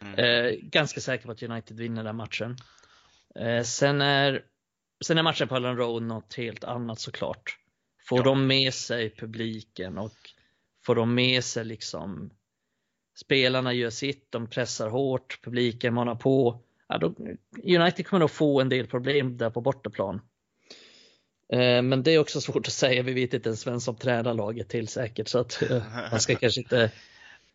[0.00, 0.24] Mm.
[0.24, 2.56] Uh, ganska säker på att United vinner den matchen.
[3.64, 4.42] sen är
[5.04, 7.58] Sen är matchen på Allen Road något helt annat såklart.
[8.08, 8.24] Får ja.
[8.24, 10.16] de med sig publiken och
[10.86, 12.30] får de med sig liksom
[13.16, 16.60] spelarna gör sitt, de pressar hårt, publiken manar på.
[16.88, 17.14] Ja, då,
[17.64, 20.20] United kommer nog få en del problem där på bortaplan.
[21.52, 24.34] Eh, men det är också svårt att säga, vi vet inte ens vem som tränar
[24.34, 26.92] laget till säkert så att eh, man ska kanske inte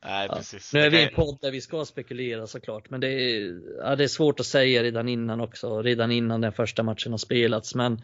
[0.05, 0.41] Nej, ja.
[0.74, 4.03] Nu är vi en podd där vi ska spekulera såklart, men det är, ja, det
[4.03, 7.76] är svårt att säga redan innan också, redan innan den första matchen har spelats.
[7.76, 8.01] Men,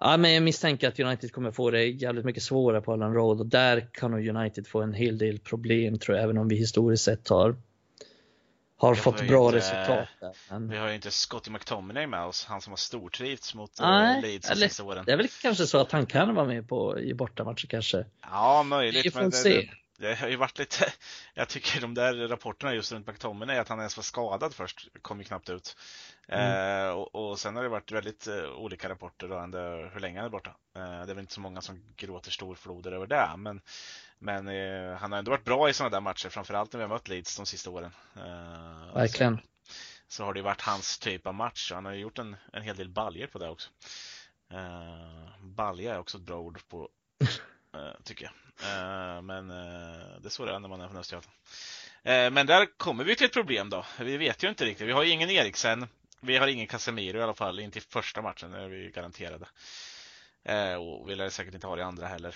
[0.00, 3.40] ja, men jag misstänker att United kommer få det jävligt mycket svårare på Allen Road
[3.40, 6.56] och där kan nog United få en hel del problem tror jag, även om vi
[6.56, 7.56] historiskt sett har
[8.78, 10.08] har fått bra inte, resultat.
[10.20, 10.68] Där, men...
[10.70, 14.22] Vi har ju inte Scotty McTominay med oss, han som har stortrivts mot eh, Nej,
[14.22, 15.04] Leeds de sista åren.
[15.06, 18.04] Det är väl kanske så att han kan vara med på, i bortamatcher kanske.
[18.20, 19.06] Ja, möjligt.
[19.06, 19.48] Vi får men se.
[19.48, 19.68] Det,
[19.98, 20.92] det har ju varit lite,
[21.34, 25.18] jag tycker de där rapporterna just runt McTominay, att han ens var skadad först, kom
[25.18, 25.76] ju knappt ut.
[26.28, 26.86] Mm.
[26.86, 30.26] Eh, och, och, sen har det varit väldigt eh, olika rapporter rörande hur länge han
[30.26, 30.56] är borta.
[30.76, 33.60] Eh, det är väl inte så många som gråter storfloder över det, men,
[34.18, 36.94] men eh, han har ändå varit bra i sådana där matcher, framförallt när vi har
[36.94, 37.90] mött Leeds de sista åren.
[38.16, 39.36] Eh, Verkligen.
[39.36, 39.42] Så,
[40.08, 42.76] så, har det varit hans typ av match, han har ju gjort en, en hel
[42.76, 43.70] del baljer på det också.
[44.52, 46.88] Eh, balja är också ett bra ord på
[47.74, 48.32] Eh, tycker jag.
[48.70, 51.36] Eh, men eh, det är så det är när man är från Östergötland.
[52.02, 53.84] Men där kommer vi till ett problem då.
[54.00, 54.88] Vi vet ju inte riktigt.
[54.88, 55.86] Vi har ju ingen Eriksen.
[56.20, 59.46] Vi har ingen Casemiro i alla fall, inte i första matchen, det är vi garanterade.
[60.78, 62.34] Och vi lär säkert inte ha det i andra heller.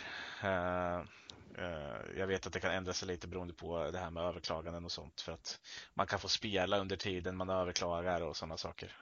[2.16, 4.92] Jag vet att det kan ändra sig lite beroende på det här med överklaganden och
[4.92, 5.60] sånt för att
[5.94, 8.96] man kan få spela under tiden man överklagar och sådana saker.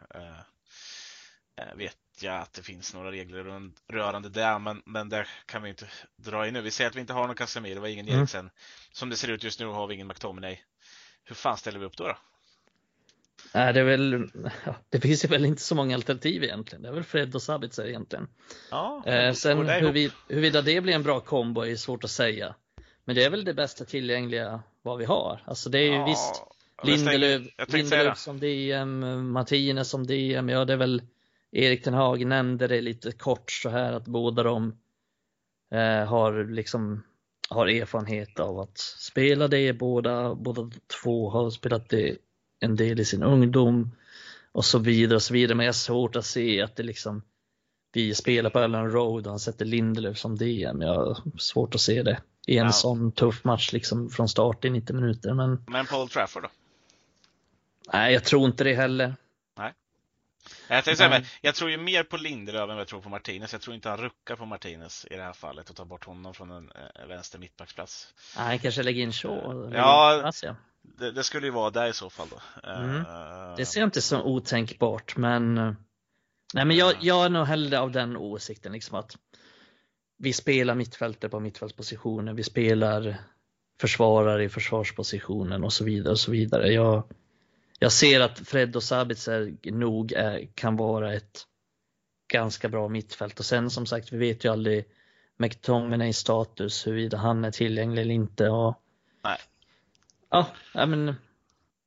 [1.74, 5.88] Vet jag att det finns några regler rörande det, men, men där kan vi inte
[6.16, 6.60] dra in nu.
[6.60, 8.20] Vi säger att vi inte har någon Casemiro, vi har ingen mm.
[8.20, 8.50] Eriksen.
[8.92, 10.58] Som det ser ut just nu har vi ingen McTominay.
[11.24, 12.04] Hur fan ställer vi upp då?
[12.04, 12.16] då?
[13.54, 14.30] Nej, det är väl,
[14.88, 16.82] det finns ju väl inte så många alternativ egentligen.
[16.82, 18.28] Det är väl Fred och Sabitzer egentligen.
[18.70, 22.54] Ja, eh, sen huruvida det blir en bra kombo är svårt att säga.
[23.04, 25.42] Men det är väl det bästa tillgängliga vad vi har.
[25.46, 26.42] Alltså det är ju ja, visst
[26.82, 31.02] Lindelöf, Lindelöf som DM, Martinez som DM, ja det är väl
[31.52, 34.76] Erik Ten Hag nämnde det lite kort så här att båda de
[35.70, 37.02] eh, har liksom
[37.48, 39.72] har erfarenhet av att spela det.
[39.72, 40.70] Båda, båda
[41.02, 42.16] två har spelat det
[42.60, 43.90] en del i sin ungdom
[44.52, 45.56] och så vidare och så vidare.
[45.56, 47.22] Men jag har svårt att se att det liksom
[47.92, 50.82] vi spelar på Ellen Road och han sätter Lindelöf som DM.
[50.82, 52.72] Jag har svårt att se det i en ja.
[52.72, 55.34] sån tuff match liksom från start i 90 minuter.
[55.34, 56.48] Men, men Paul Trafford då?
[57.92, 59.14] Nej, jag tror inte det heller.
[60.68, 63.52] Jag, tänkte säga, jag tror ju mer på Lindelöf än jag tror på Martinez.
[63.52, 66.34] Jag tror inte han ruckar på Martinez i det här fallet och tar bort honom
[66.34, 68.14] från en äh, vänster mittbacksplats.
[68.36, 69.70] Han kanske lägger in Shaw?
[69.74, 70.32] Ja,
[70.98, 72.68] det, det, skulle ju vara där i så fall då.
[72.68, 72.96] Mm.
[72.96, 75.76] Uh, det ser jag inte som otänkbart, men
[76.54, 79.16] Nej, men jag, jag är nog hellre av den åsikten liksom att
[80.18, 83.16] vi spelar mittfältare på mittfältspositionen, vi spelar
[83.80, 86.72] försvarare i försvarspositionen och så vidare och så vidare.
[86.72, 87.04] Jag,
[87.82, 91.46] jag ser att Fred och Sabitzer nog är, kan vara ett
[92.28, 94.84] ganska bra mittfält och sen som sagt, vi vet ju aldrig
[95.36, 98.48] McTominays status, huruvida han är tillgänglig eller inte.
[98.48, 98.82] Och,
[99.24, 99.38] Nej.
[100.30, 100.46] Ja,
[100.86, 101.14] men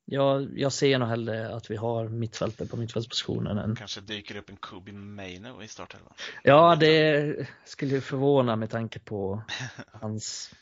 [0.05, 3.57] jag, jag ser nog hellre att vi har mittfältet på mittfältspositionen.
[3.57, 3.75] Än...
[3.75, 6.13] Kanske dyker upp en Kobe Maino i startelvan?
[6.43, 9.43] Ja, det skulle förvåna med tanke på
[9.91, 10.55] hans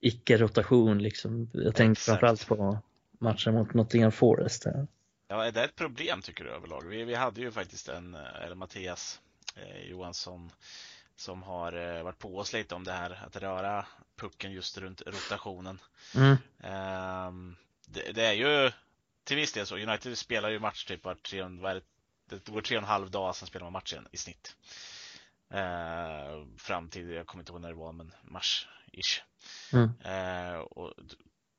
[0.00, 1.02] icke-rotation.
[1.02, 1.50] Liksom.
[1.52, 2.78] Jag tänker framförallt på
[3.24, 4.64] matchen mot Nottingham Forest.
[4.64, 4.86] Här.
[5.28, 6.84] Ja, är det ett problem tycker du överlag?
[6.84, 9.20] Vi, vi hade ju faktiskt en, eh, eller Mattias
[9.56, 10.50] eh, Johansson
[11.16, 15.02] som har eh, varit på oss lite om det här att röra pucken just runt
[15.06, 15.80] rotationen.
[16.14, 16.32] Mm.
[16.62, 17.56] Eh,
[17.86, 18.72] det, det, är ju
[19.24, 19.76] till viss del så.
[19.76, 21.82] United spelar ju match typ var tre, är det,
[22.28, 24.56] det går tre och en halv dag, sen spelar man matchen i snitt.
[25.50, 29.22] Eh, fram till, jag kommer inte ihåg när det var, men mars-ish.
[29.72, 29.90] Mm.
[30.04, 30.94] Eh, och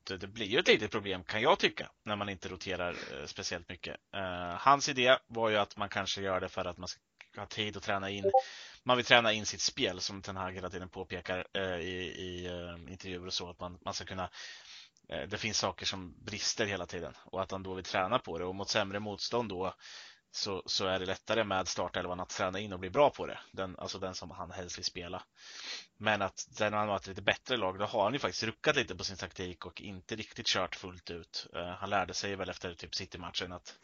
[0.06, 3.70] det, blir ju ett litet problem kan jag tycka när man inte roterar eh, speciellt
[3.70, 3.96] mycket.
[4.16, 7.00] Eh, hans idé var ju att man kanske gör det för att man ska
[7.38, 8.32] ha tid att träna in.
[8.84, 12.46] Man vill träna in sitt spel som Ten Hag hela tiden påpekar eh, i, i
[12.46, 14.30] eh, intervjuer och så att man, man ska kunna
[15.10, 18.38] eh, det finns saker som brister hela tiden och att han då vill träna på
[18.38, 19.74] det och mot sämre motstånd då
[20.36, 23.40] så, så är det lättare med startelvan att träna in och bli bra på det.
[23.52, 25.24] Den, alltså den som han helst vill spela.
[25.98, 28.76] Men att när han har ett lite bättre lag, då har han ju faktiskt ruckat
[28.76, 31.48] lite på sin taktik och inte riktigt kört fullt ut.
[31.56, 33.80] Uh, han lärde sig väl efter typ City-matchen att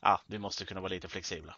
[0.00, 1.56] ah, vi måste kunna vara lite flexibla.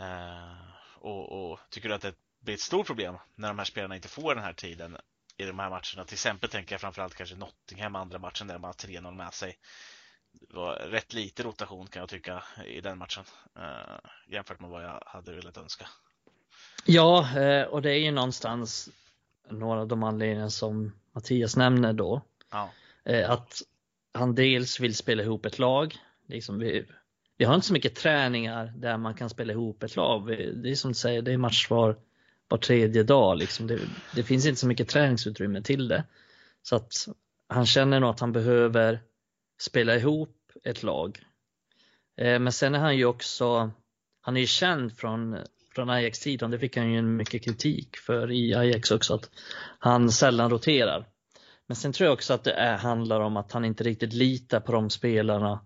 [0.00, 3.96] Uh, och, och, tycker du att det blir ett stort problem när de här spelarna
[3.96, 4.96] inte får den här tiden
[5.36, 6.04] i de här matcherna?
[6.04, 9.58] Till exempel tänker jag framförallt kanske Nottingham andra matchen där de har 3-0 med sig
[10.32, 13.24] det var rätt lite rotation kan jag tycka i den matchen
[13.56, 15.86] eh, jämfört med vad jag hade velat önska.
[16.84, 18.90] Ja, eh, och det är ju någonstans
[19.50, 22.22] några av de anledningar som Mattias nämner då.
[22.50, 22.70] Ja.
[23.04, 23.62] Eh, att
[24.12, 25.96] han dels vill spela ihop ett lag.
[26.26, 26.86] Liksom vi,
[27.36, 30.26] vi har inte så mycket träningar där man kan spela ihop ett lag.
[30.54, 31.96] Det är som du säger, det är match var,
[32.48, 33.38] var tredje dag.
[33.38, 33.66] Liksom.
[33.66, 33.80] Det,
[34.14, 36.04] det finns inte så mycket träningsutrymme till det.
[36.62, 36.92] Så att
[37.48, 39.00] han känner nog att han behöver
[39.60, 41.18] spela ihop ett lag.
[42.16, 43.70] Eh, men sen är han ju också,
[44.20, 45.36] han är ju känd från,
[45.74, 49.30] från Ajax-tiden, det fick han ju mycket kritik för i Ajax också, att
[49.78, 51.06] han sällan roterar.
[51.66, 54.60] Men sen tror jag också att det är, handlar om att han inte riktigt litar
[54.60, 55.64] på de spelarna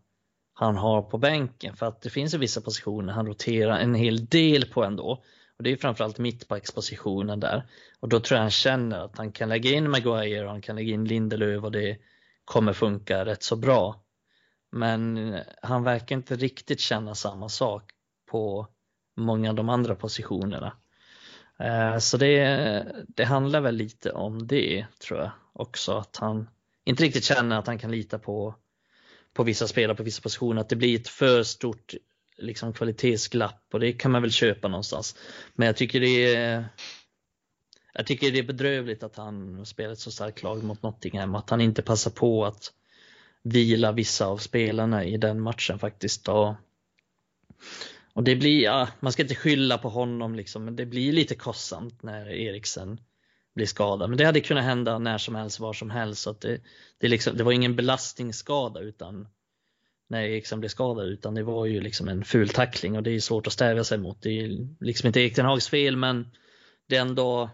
[0.55, 1.77] han har på bänken.
[1.77, 5.23] För att det finns ju vissa positioner han roterar en hel del på ändå.
[5.57, 7.67] Och det är framförallt mittbackspositionen där.
[8.01, 10.77] Och då tror jag han känner att han kan lägga in Maguire och han kan
[10.77, 11.99] lägga in Lindelöf och det
[12.45, 14.05] kommer funka rätt så bra.
[14.73, 17.91] Men han verkar inte riktigt känna samma sak
[18.31, 18.69] på
[19.17, 20.77] många av de andra positionerna.
[21.59, 26.49] Eh, så det, det handlar väl lite om det tror jag också att han
[26.85, 28.55] inte riktigt känner att han kan lita på,
[29.35, 31.95] på vissa spelare på vissa positioner, att det blir ett för stort
[32.37, 35.17] liksom, kvalitetsglapp och det kan man väl köpa någonstans.
[35.55, 36.65] Men jag tycker det är
[37.95, 41.51] jag tycker det är bedrövligt att han spelar ett så starkt lag mot Nottingham, att
[41.51, 42.73] han inte passar på att
[43.43, 46.29] vila vissa av spelarna i den matchen faktiskt.
[46.29, 46.55] Och,
[48.13, 51.35] och det blir, ja, man ska inte skylla på honom liksom, men det blir lite
[51.35, 53.01] kostsamt när Eriksen
[53.55, 54.09] blir skadad.
[54.09, 56.23] Men det hade kunnat hända när som helst, var som helst.
[56.23, 56.61] Så det,
[56.99, 59.29] det, liksom, det var ingen belastningsskada utan
[60.09, 63.21] när Eriksen blev skadad utan det var ju liksom en ful tackling och det är
[63.21, 64.23] svårt att stävja sig mot.
[64.23, 66.31] Det är liksom inte Erik Hags fel men
[66.89, 67.51] det är ändå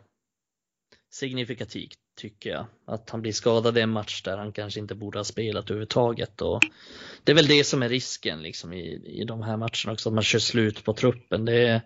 [1.11, 2.66] signifikativt tycker jag.
[2.86, 6.42] Att han blir skadad i en match där han kanske inte borde ha spelat överhuvudtaget.
[6.42, 6.61] Och
[7.24, 10.14] det är väl det som är risken liksom i, i de här matcherna också, att
[10.14, 11.44] man kör slut på truppen.
[11.44, 11.80] Det är,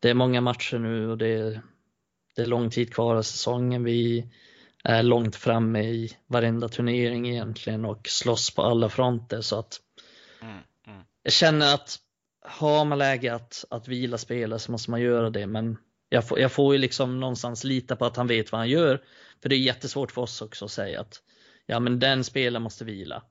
[0.00, 1.60] det är många matcher nu och det är,
[2.36, 3.84] det är lång tid kvar av säsongen.
[3.84, 4.30] Vi
[4.84, 9.40] är långt framme i varenda turnering egentligen och slåss på alla fronter.
[9.40, 9.80] Så att
[10.42, 11.02] mm, mm.
[11.22, 11.98] Jag känner att
[12.40, 15.46] har man läge att, att vila spelare så måste man göra det.
[15.46, 15.76] Men
[16.08, 19.02] jag får, jag får ju liksom någonstans lita på att han vet vad han gör.
[19.42, 21.22] För det är jättesvårt för oss också att säga att
[21.66, 23.22] ja men den spelaren måste vila.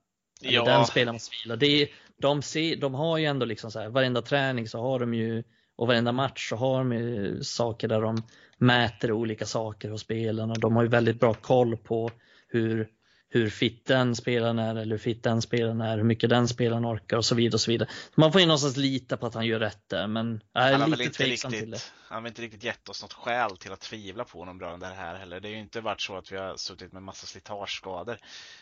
[0.42, 0.66] Ja.
[0.66, 1.56] Den spelaren måste vila.
[1.56, 5.00] Det är, de, ser, de har ju ändå liksom så här, varenda träning så har
[5.00, 5.44] de ju
[5.76, 8.24] och varenda match så har de ju saker där de
[8.58, 10.54] mäter olika saker hos spelarna.
[10.54, 12.12] De har ju väldigt bra koll på
[12.48, 12.90] hur
[13.30, 16.86] hur fit den spelaren är eller hur fit den spelaren är, hur mycket den spelaren
[16.86, 17.56] orkar och så vidare.
[17.56, 17.90] och så vidare.
[18.16, 21.14] Man får ju någonstans lita på att han gör rätt där, men jag är lite
[21.14, 21.82] tveksam riktigt, till det.
[22.08, 24.94] Han har inte riktigt gett oss något skäl till att tvivla på honom rörande det
[24.94, 25.40] här heller.
[25.40, 28.18] Det har ju inte varit så att vi har suttit med massa slitageskador.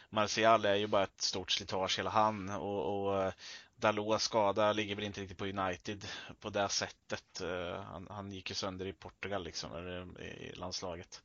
[0.09, 3.33] Martial är ju bara ett stort slitage hela han och, och
[3.85, 6.05] Dalot skada ligger väl inte riktigt på United
[6.39, 7.41] på det sättet.
[7.41, 11.21] Uh, han, han, gick ju sönder i Portugal liksom, eller i landslaget.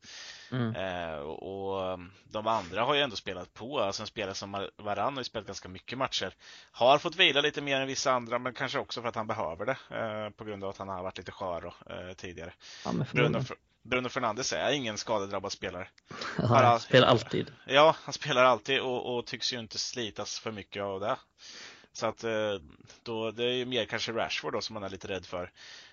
[0.52, 0.76] Mm.
[0.76, 3.80] Uh, och um, de andra har ju ändå spelat på.
[3.80, 6.34] Alltså en spelare som Varann har ju spelat ganska mycket matcher.
[6.70, 9.66] Har fått vila lite mer än vissa andra, men kanske också för att han behöver
[9.66, 9.76] det.
[9.96, 11.74] Uh, på grund av att han har varit lite skör då,
[12.14, 12.52] tidigare.
[12.84, 13.44] Ja, Bruno,
[13.82, 15.88] Bruno Fernandes är ingen skadedrabbad spelare.
[16.36, 16.80] Han all...
[16.80, 17.52] spelar alltid.
[17.66, 21.16] Ja, han spelar alltid och, och tycks ju inte slitas för mycket av det.
[21.92, 22.54] Så att eh,
[23.02, 25.50] då, det är ju mer kanske Rashford då som man är lite rädd för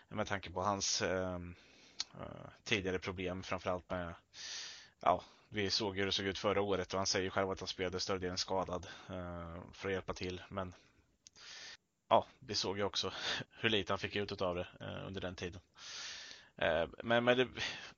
[0.07, 1.39] med tanke på hans eh,
[2.19, 4.13] eh, tidigare problem framförallt med
[4.99, 7.67] ja, vi såg hur det såg ut förra året och han säger själv att han
[7.67, 10.41] spelade större delen skadad eh, för att hjälpa till.
[10.49, 10.73] Men
[12.09, 13.13] ja, vi såg ju också
[13.59, 15.61] hur lite han fick ut av det eh, under den tiden.
[16.57, 17.47] Eh, men, men det,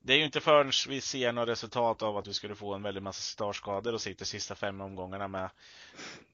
[0.02, 2.84] det, är ju inte förrän vi ser några resultat av att vi skulle få en
[2.84, 5.50] väldigt massa startskador och sitter sista fem omgångarna med,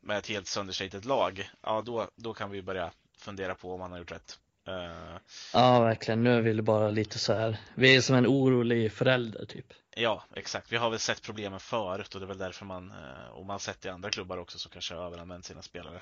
[0.02, 1.50] med ett helt sönderslitet lag.
[1.62, 4.40] Ja, då, då kan vi börja fundera på om han har gjort rätt.
[4.68, 5.18] Uh,
[5.54, 6.24] ja, verkligen.
[6.24, 7.58] Nu är vi bara lite så här.
[7.76, 9.74] Vi är som en orolig förälder typ.
[9.96, 10.72] Ja, exakt.
[10.72, 12.94] Vi har väl sett problemen förut och det är väl därför man,
[13.32, 16.02] och man har sett i andra klubbar också som kanske har överanvänt sina spelare.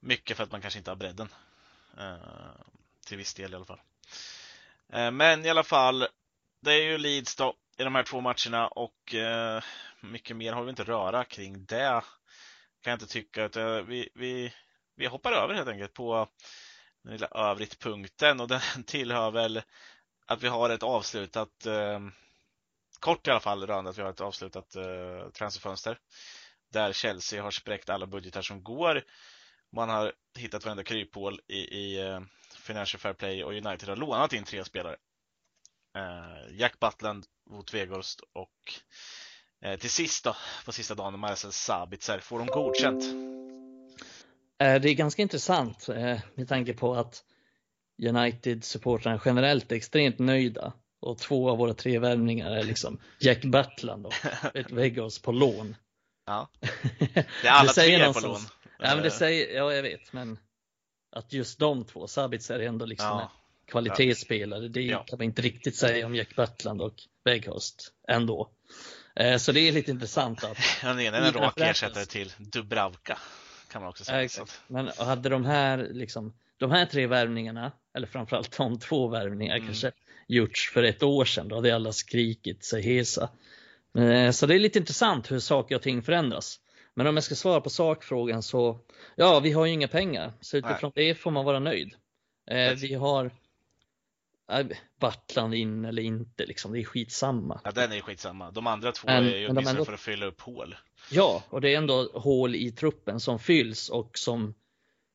[0.00, 1.28] Mycket för att man kanske inte har bredden.
[3.06, 3.80] Till viss del i alla fall.
[4.92, 6.06] Eh, men i alla fall,
[6.62, 9.62] det är ju Leeds då i de här två matcherna och eh,
[10.02, 12.02] mycket mer har vi inte röra kring det.
[12.82, 13.44] Kan jag inte tycka.
[13.44, 14.52] Att, eh, vi, vi,
[14.96, 16.28] vi hoppar över helt enkelt på
[17.02, 19.62] den lilla övrigt-punkten och den tillhör väl
[20.26, 22.00] att vi har ett avslutat, eh,
[23.00, 25.98] kort i alla fall, rörande att vi har ett avslutat eh, transferfönster.
[26.72, 29.02] Där Chelsea har spräckt alla budgetar som går.
[29.72, 32.20] Man har hittat varenda kryphål i, i eh,
[32.66, 34.96] Financial Fair Play och United har lånat in tre spelare.
[35.96, 38.74] Eh, Jack Butland, Wout Weghorst och
[39.64, 43.04] eh, till sist då, på sista dagen, Marcel Sabitzer, får de godkänt.
[44.62, 45.88] Eh, det är ganska intressant
[46.34, 47.24] med tanke på att
[48.02, 54.06] United-supportrarna generellt är extremt nöjda och två av våra tre värvningar är liksom Jack Butland
[54.06, 54.14] och
[54.54, 55.76] ett Vegas på lån.
[56.26, 56.50] Ja.
[57.42, 58.40] Det är alla det tre på lån.
[58.78, 60.38] Ja, men det säger, ja, jag vet, men
[61.16, 63.32] att just de två, Sabitz är ändå liksom ja.
[63.66, 64.68] kvalitetsspelare.
[64.68, 65.04] Det ja.
[65.04, 66.94] kan man inte riktigt säga om Jack Butland och
[67.24, 68.50] Weghorst ändå.
[69.16, 70.58] Eh, så det är lite intressant att...
[70.82, 73.18] Han är en rak ersättare till Dubravka
[73.76, 74.22] kan man också säga.
[74.22, 74.60] exakt.
[74.66, 79.66] Men hade de här, liksom, de här tre värvningarna, eller framförallt de två värvningarna mm.
[79.66, 79.92] kanske
[80.28, 83.30] gjorts för ett år sedan, då hade alla skrikit sig hesa.
[83.98, 86.60] Eh, så det är lite intressant hur saker och ting förändras.
[86.98, 88.78] Men om jag ska svara på sakfrågan så,
[89.16, 91.06] ja, vi har ju inga pengar, så utifrån Nej.
[91.06, 91.94] det får man vara nöjd.
[92.50, 93.30] Eh, vi har
[95.00, 96.72] Battland in eller inte, liksom.
[96.72, 97.60] det är skitsamma.
[97.64, 98.50] Ja, den är skitsamma.
[98.50, 99.84] De andra två men, är ju åtminstone ändå...
[99.84, 100.76] för att fylla upp hål.
[101.10, 104.54] Ja, och det är ändå hål i truppen som fylls och som,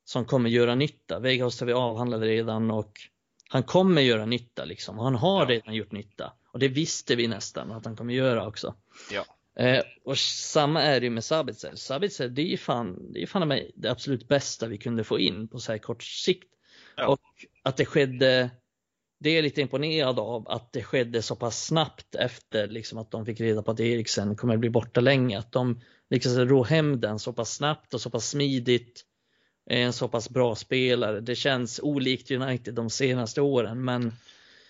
[0.04, 1.18] som kommer göra nytta.
[1.18, 3.00] Vegas har vi avhandlat redan och
[3.48, 4.98] han kommer göra nytta liksom.
[4.98, 5.48] Han har ja.
[5.48, 8.74] redan gjort nytta och det visste vi nästan att han kommer göra också.
[9.10, 9.24] Ja.
[9.56, 11.74] Eh, och samma är det med Sabitzer.
[11.74, 15.48] Sabitzer, det är ju fan, det är fan det absolut bästa vi kunde få in
[15.48, 16.48] på så här kort sikt.
[16.96, 17.06] Ja.
[17.06, 17.20] Och
[17.62, 18.50] att det skedde
[19.22, 23.26] det är lite imponerad av att det skedde så pass snabbt efter liksom att de
[23.26, 25.38] fick reda på att Eriksen kommer att bli borta länge.
[25.38, 25.80] Att de
[26.10, 29.04] lyckades ro hem den så pass snabbt och så pass smidigt.
[29.66, 31.20] En så pass bra spelare.
[31.20, 34.12] Det känns olikt United de senaste åren men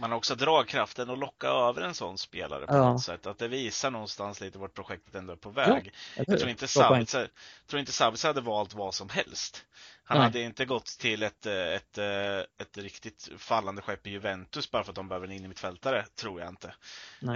[0.02, 2.92] man har också dragkraften att locka över en sån spelare på ja.
[2.92, 3.26] något sätt.
[3.26, 5.92] Att det visar någonstans lite vart projektet ändå är på väg.
[6.16, 7.28] Ja, jag tror inte Sabitzer,
[7.66, 9.64] tror inte Sabitzer hade valt vad som helst.
[10.04, 10.24] Han Nej.
[10.24, 14.96] hade inte gått till ett, ett, ett, riktigt fallande skepp i Juventus bara för att
[14.96, 16.74] de behöver en innermittfältare, tror jag inte.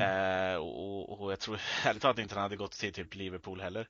[0.04, 3.88] Eh, och, och, jag tror ärligt talat inte han hade gått till typ Liverpool heller.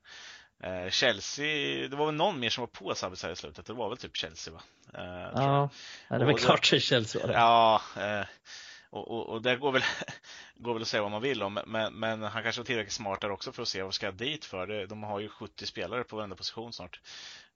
[0.62, 3.88] Eh, Chelsea, det var väl någon mer som var på Sabitzer i slutet, det var
[3.88, 4.60] väl typ Chelsea va?
[4.94, 5.68] Eh, ja,
[6.08, 7.34] det var klart det, Chelsea var det.
[7.34, 8.26] Ja, eh,
[8.97, 9.82] och, och, och, det går väl,
[10.55, 13.20] går väl att säga vad man vill om, men, men han kanske var tillräckligt smart
[13.20, 14.86] där också för att se vad ska dit för.
[14.86, 17.01] De har ju 70 spelare på varenda position snart.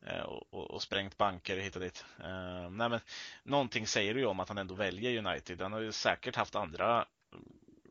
[0.07, 2.05] Eh, och, och, sprängt banker hit och dit.
[2.20, 3.01] Uh, nej, men,
[3.43, 5.61] någonting säger ju om att han ändå väljer United.
[5.61, 7.07] Han har ju säkert haft andra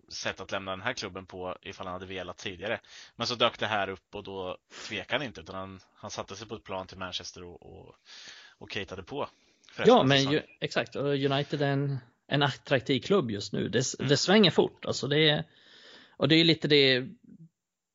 [0.09, 2.79] sätt att lämna den här klubben på ifall han hade velat tidigare.
[3.15, 6.35] Men så dök det här upp och då tvekade han inte utan han, han satte
[6.35, 7.95] sig på ett plan till Manchester och, och,
[8.57, 9.29] och på.
[9.85, 10.95] Ja, men ju, exakt.
[10.95, 13.69] United är en, en attraktiv klubb just nu.
[13.69, 14.09] Det, mm.
[14.09, 14.85] det svänger fort.
[14.85, 15.43] Alltså det är,
[16.17, 17.07] och det är lite det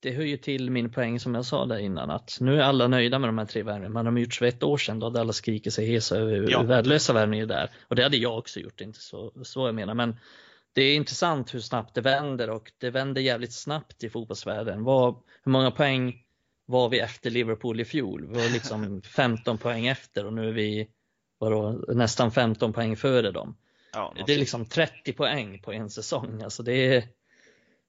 [0.04, 2.88] det hör ju till min poäng som jag sa där innan att nu är alla
[2.88, 3.92] nöjda med de här tre värvningarna.
[3.92, 6.60] Man har gjort för ett år sedan då hade alla skrikit sig hesa över ja.
[6.60, 7.70] hur värdelösa värvningar där.
[7.88, 9.94] Och det hade jag också gjort, inte så, så jag menar.
[9.94, 10.16] Men
[10.72, 14.84] det är intressant hur snabbt det vänder och det vänder jävligt snabbt i fotbollsvärlden.
[14.84, 15.14] Vad,
[15.44, 16.14] hur många poäng
[16.66, 18.26] var vi efter Liverpool i fjol?
[18.26, 20.88] Vi var liksom 15 poäng efter och nu är vi
[21.38, 23.56] vadå, nästan 15 poäng före dem.
[23.94, 26.42] Ja, det är liksom 30 poäng på en säsong.
[26.42, 27.04] Alltså det är,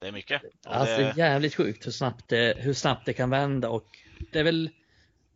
[0.01, 0.41] det är mycket.
[0.66, 1.03] Alltså, det...
[1.03, 3.86] är jävligt sjukt hur snabbt, det, hur snabbt det kan vända och
[4.32, 4.70] det är väl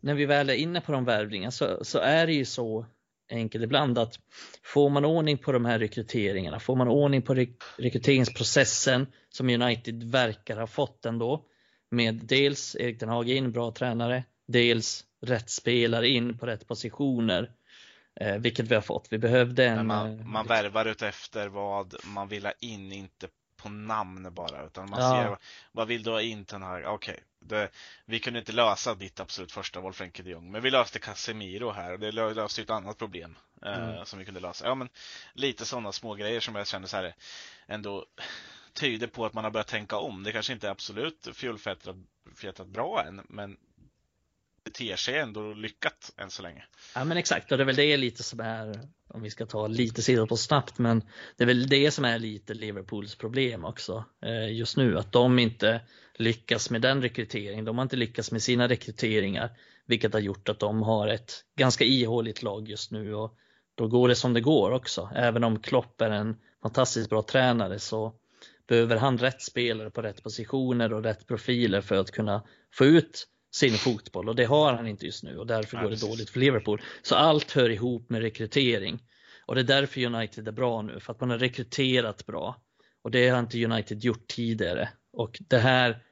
[0.00, 2.86] när vi väl är inne på de värvningarna så, så är det ju så
[3.30, 4.18] enkelt ibland att
[4.62, 10.02] får man ordning på de här rekryteringarna, får man ordning på rek rekryteringsprocessen som United
[10.02, 11.44] verkar ha fått ändå
[11.90, 17.50] med dels Erik Den Hag in, bra tränare, dels rätt spelare in på rätt positioner.
[18.20, 19.06] Eh, vilket vi har fått.
[19.10, 19.86] Vi behövde en...
[19.86, 24.90] man, man värvar ut efter vad man vill ha in, inte på namn bara, utan
[24.90, 25.10] man ja.
[25.10, 25.38] ser
[25.72, 26.84] vad vill du ha in den här?
[26.84, 27.68] Okej, okay,
[28.04, 31.70] vi kunde inte lösa ditt absolut första val, Frenkie de Jong, men vi löste Casemiro
[31.70, 33.94] här och det löste ett annat problem eh, mm.
[33.94, 34.66] eh, som vi kunde lösa.
[34.66, 34.88] Ja, men
[35.32, 37.14] lite sådana små grejer som jag känner så här
[37.66, 38.06] ändå
[38.72, 40.22] tyder på att man har börjat tänka om.
[40.22, 43.56] Det kanske inte är absolut fullfjättrat bra än, men
[44.70, 46.64] beter sig ändå lyckat än så länge.
[46.94, 49.66] Ja men exakt och det är väl det lite som är, om vi ska ta
[49.66, 51.02] lite sidor på snabbt, men
[51.36, 55.38] det är väl det som är lite Liverpools problem också eh, just nu, att de
[55.38, 55.80] inte
[56.14, 57.64] lyckas med den rekryteringen.
[57.64, 59.50] De har inte lyckats med sina rekryteringar,
[59.86, 63.36] vilket har gjort att de har ett ganska ihåligt lag just nu och
[63.74, 65.10] då går det som det går också.
[65.14, 68.14] Även om Klopp är en fantastiskt bra tränare så
[68.68, 72.42] behöver han rätt spelare på rätt positioner och rätt profiler för att kunna
[72.72, 75.90] få ut sin fotboll och det har han inte just nu och därför ja, går
[75.90, 76.82] det dåligt för Liverpool.
[77.02, 79.02] Så allt hör ihop med rekrytering
[79.46, 82.56] och det är därför United är bra nu, för att man har rekryterat bra
[83.02, 86.02] och det har inte United gjort tidigare och det här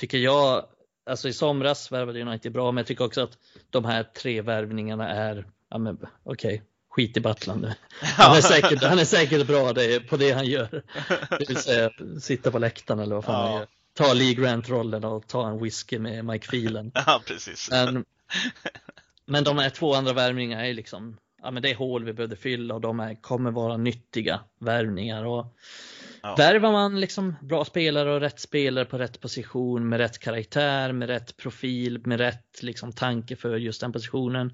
[0.00, 0.66] tycker jag,
[1.06, 3.38] alltså i somras värvade United bra men jag tycker också att
[3.70, 6.60] de här tre värvningarna är, ja men okej, okay,
[6.96, 7.74] skit i Battlan nu.
[8.00, 10.82] Han är, säkert, han är säkert bra det, på det han gör.
[11.38, 11.90] Det vill säga
[12.20, 13.50] sitta på läktaren eller vad fan ja.
[13.50, 13.68] han gör.
[13.96, 16.92] Ta Lee Grant-rollen och ta en whisky med Mike Phelan.
[17.06, 17.70] Ja, precis.
[17.70, 18.04] Men,
[19.26, 22.36] men de här två andra värvningarna är liksom, ja men det är hål vi behövde
[22.36, 25.24] fylla och de är, kommer vara nyttiga värvningar.
[25.24, 25.56] Och
[26.22, 26.34] ja.
[26.38, 31.08] Värvar man liksom bra spelare och rätt spelare på rätt position med rätt karaktär, med
[31.08, 34.52] rätt profil, med rätt liksom tanke för just den positionen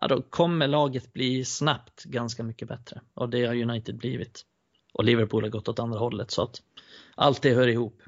[0.00, 3.00] ja, då kommer laget bli snabbt ganska mycket bättre.
[3.14, 4.44] Och det har United blivit.
[4.92, 6.62] Och Liverpool har gått åt andra hållet så att
[7.14, 8.02] allt det hör ihop.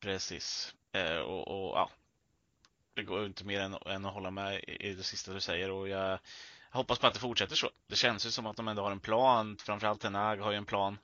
[0.00, 0.74] Precis.
[0.92, 1.90] Eh, och, och, ja,
[2.94, 5.88] det går inte mer än, än, att hålla med i det sista du säger och
[5.88, 6.18] jag
[6.70, 7.70] hoppas på att det fortsätter så.
[7.86, 9.56] Det känns ju som att de ändå har en plan.
[9.56, 10.98] Framförallt Tenag har ju en plan.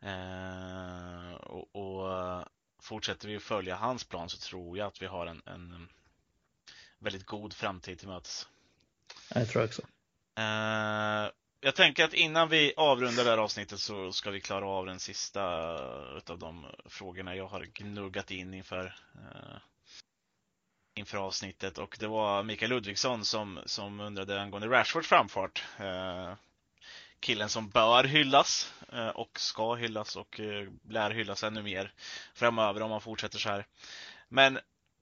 [0.00, 2.44] Eh, och, och,
[2.80, 5.88] fortsätter vi att följa hans plan så tror jag att vi har en, en
[6.98, 8.48] väldigt god framtid till mötes.
[9.34, 9.82] Jag tror också.
[10.38, 11.30] Uh,
[11.66, 15.00] jag tänker att innan vi avrundar det här avsnittet så ska vi klara av den
[15.00, 15.42] sista
[16.16, 19.58] utav de frågorna jag har gnuggat in inför eh,
[20.94, 25.64] inför avsnittet och det var Mikael Ludvigsson som, som undrade angående Rashfords framfart.
[25.78, 26.34] Eh,
[27.20, 31.92] killen som bör hyllas eh, och ska hyllas och eh, lär hyllas ännu mer
[32.34, 33.66] framöver om han fortsätter så här.
[34.28, 34.58] Men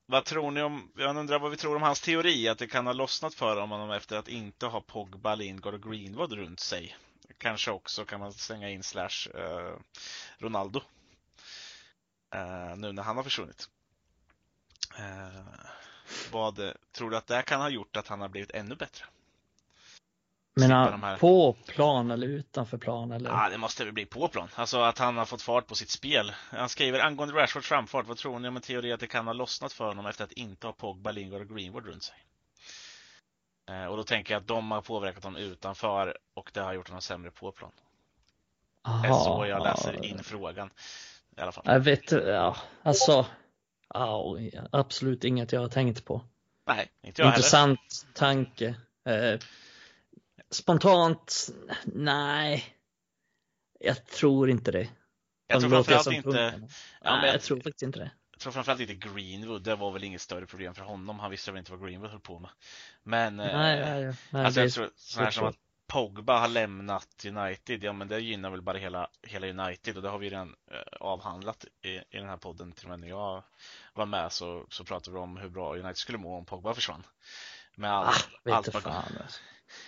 [0.07, 2.87] vad tror ni om, jag undrar vad vi tror om hans teori att det kan
[2.87, 6.97] ha lossnat för honom efter att inte ha Pogba, Lindgård och Greenwood runt sig.
[7.39, 9.77] Kanske också kan man slänga in slash eh,
[10.39, 10.81] Ronaldo.
[12.35, 13.69] Eh, nu när han har försvunnit.
[14.99, 15.43] Eh,
[16.31, 19.05] vad tror du att det kan ha gjort att han har blivit ännu bättre?
[20.57, 23.13] Men på plan eller utanför plan?
[23.13, 23.31] Eller?
[23.31, 24.49] Ja, det måste väl bli på plan.
[24.55, 26.33] Alltså att han har fått fart på sitt spel.
[26.51, 29.33] Han skriver angående Rashfords framfart, vad tror ni om en teori att det kan ha
[29.33, 32.17] lossnat för honom efter att inte ha Pogba, Lingard och Greenwood runt sig?
[33.71, 36.89] Eh, och då tänker jag att de har påverkat honom utanför och det har gjort
[36.89, 37.71] honom sämre på plan.
[38.83, 40.71] Aha, det är så jag läser in frågan.
[41.37, 41.65] I alla fall.
[41.67, 43.27] Jag vet, ja, alltså.
[43.89, 44.39] Ja,
[44.73, 46.25] absolut inget jag har tänkt på.
[46.67, 48.19] Nej, inte jag Intressant heller.
[48.19, 48.75] tanke.
[50.51, 51.49] Eh, Spontant,
[51.85, 52.77] nej.
[53.81, 54.89] Jag tror inte det.
[55.47, 56.69] Jag tror framförallt inte...
[57.01, 58.11] Ja, men jag tror faktiskt inte det.
[58.31, 61.19] Jag tror framförallt inte Greenwood, det var väl inget större problem för honom.
[61.19, 62.51] Han visste väl inte vad Greenwood höll på med.
[63.03, 67.93] Men, nej, nej, nej, alltså jag tror, så som att Pogba har lämnat United, ja
[67.93, 71.65] men det gynnar väl bara hela, hela United och det har vi redan eh, avhandlat
[71.83, 72.73] i, i den här podden.
[72.73, 73.45] Till och med när jag
[73.95, 77.07] var med så, så pratade vi om hur bra United skulle må om Pogba försvann.
[77.77, 78.15] Med all,
[78.45, 79.41] ah, allt fan, alltså.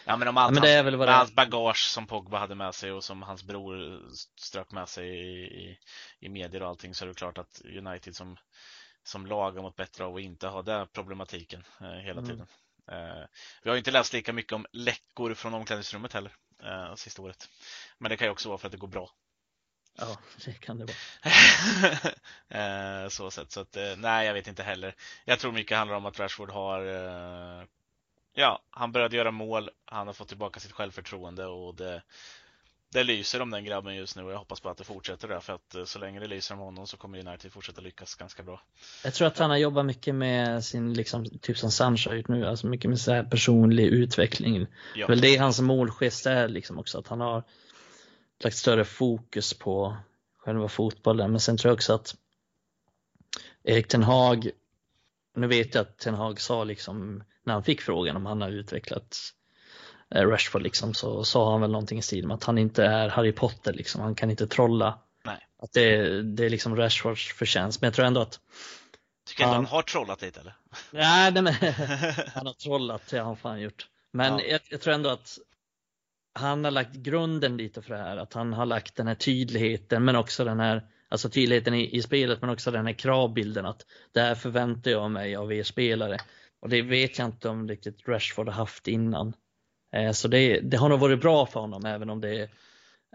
[0.04, 2.54] Ja men om allt, ja, men det är väl vad allt bagage som Pogba hade
[2.54, 4.00] med sig och som hans bror
[4.36, 5.78] strök med sig i, i,
[6.20, 8.36] i medier och allting så är det klart att United som,
[9.04, 12.26] som lag har mått bättre av att inte ha den problematiken eh, hela mm.
[12.26, 12.46] tiden.
[12.90, 13.26] Eh,
[13.62, 16.32] vi har inte läst lika mycket om läckor från omklädningsrummet heller
[16.62, 17.48] eh, sista året.
[17.98, 19.10] Men det kan ju också vara för att det går bra.
[19.98, 20.96] Ja, det kan det vara.
[22.48, 23.52] Eh, så sätt.
[23.52, 24.94] Så att, eh, nej, jag vet inte heller.
[25.24, 27.64] Jag tror mycket handlar om att Rashford har eh,
[28.36, 29.70] ja, han började göra mål.
[29.84, 32.02] Han har fått tillbaka sitt självförtroende och det,
[32.92, 35.40] det lyser om den grabben just nu och jag hoppas på att det fortsätter där
[35.40, 38.42] för att eh, så länge det lyser om honom så kommer United fortsätta lyckas ganska
[38.42, 38.60] bra.
[39.04, 42.28] Jag tror att han har jobbat mycket med sin, liksom, typ som Sancho har gjort
[42.28, 44.66] nu, alltså mycket med så här personlig utveckling.
[44.94, 45.06] Ja.
[45.06, 47.44] Väl det är hans målgest är liksom också att han har
[48.38, 49.96] lagt större fokus på
[50.38, 51.30] själva fotbollen.
[51.30, 52.16] Men sen tror jag också att
[53.64, 54.50] Erik Ten Hag,
[55.34, 58.48] nu vet jag att Ten Hag sa liksom när han fick frågan om han har
[58.48, 59.18] utvecklat
[60.14, 63.08] eh, Rashford liksom, så sa han väl någonting i stil med att han inte är
[63.08, 64.98] Harry Potter liksom, han kan inte trolla.
[65.24, 65.46] Nej.
[65.62, 68.40] Att det, det är liksom Rashfords förtjänst, men jag tror ändå att
[69.28, 70.56] Tycker han, han har trollat lite eller?
[70.90, 71.54] Nej, nej men,
[72.34, 73.88] han har trollat, det har han fan gjort.
[74.12, 74.44] Men ja.
[74.44, 75.38] jag, jag, tror ändå att
[76.34, 80.04] han har lagt grunden lite för det här, att han har lagt den här tydligheten
[80.04, 83.86] men också den här Alltså tydligheten i, i spelet men också den här kravbilden att
[84.12, 86.18] det här förväntar jag mig av er spelare.
[86.60, 89.32] Och det vet jag inte om riktigt Rashford har haft innan.
[89.92, 92.50] Eh, så det, det har nog varit bra för honom även om det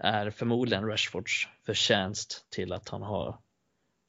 [0.01, 3.37] är förmodligen Rashfords förtjänst till att han har,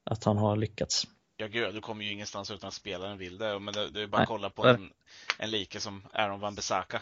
[0.05, 1.07] att han har lyckats.
[1.37, 3.59] Ja, gud, du kommer ju ingenstans utan att spelaren vill det.
[3.59, 4.91] Men det, det är bara att kolla på en,
[5.39, 7.01] en like som Aaron van Bissaka.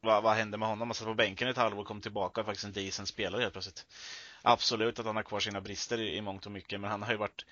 [0.00, 0.88] Vad, vad hände med honom?
[0.88, 3.52] Han satt på bänken ett halvår och kom tillbaka och faktiskt en decent spelare helt
[3.52, 3.86] plötsligt.
[4.42, 7.10] Absolut att han har kvar sina brister i, i mångt och mycket, men han har
[7.10, 7.46] ju varit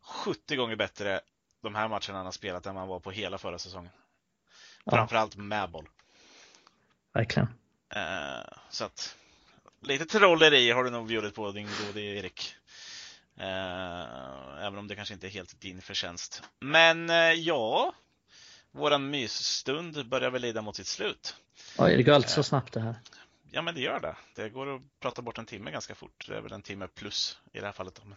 [0.00, 1.20] 70 gånger bättre
[1.62, 3.92] de här matcherna han har spelat än vad han var på hela förra säsongen.
[4.84, 4.92] Ja.
[4.92, 5.88] Framförallt med boll.
[7.12, 7.48] Verkligen.
[7.96, 9.16] Uh, så att
[9.80, 12.54] lite trolleri har du nog bjudit på din gode Erik.
[13.38, 16.42] Uh, även om det kanske inte är helt din förtjänst.
[16.60, 17.94] Men uh, ja,
[18.70, 21.36] våran mysstund börjar väl lida mot sitt slut.
[21.78, 22.96] Oj, det går alltid så snabbt det här.
[23.50, 24.16] Ja, men det gör det.
[24.34, 26.24] Det går att prata bort en timme ganska fort.
[26.28, 28.00] Det är väl en timme plus i det här fallet.
[28.04, 28.16] Men,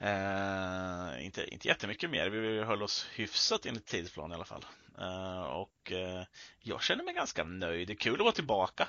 [0.00, 2.30] eh, inte, inte jättemycket mer.
[2.30, 4.64] Vi höll oss hyfsat enligt tidsplan i alla fall.
[4.98, 6.22] Eh, och eh,
[6.60, 7.88] jag känner mig ganska nöjd.
[7.88, 8.88] Det är kul att vara tillbaka.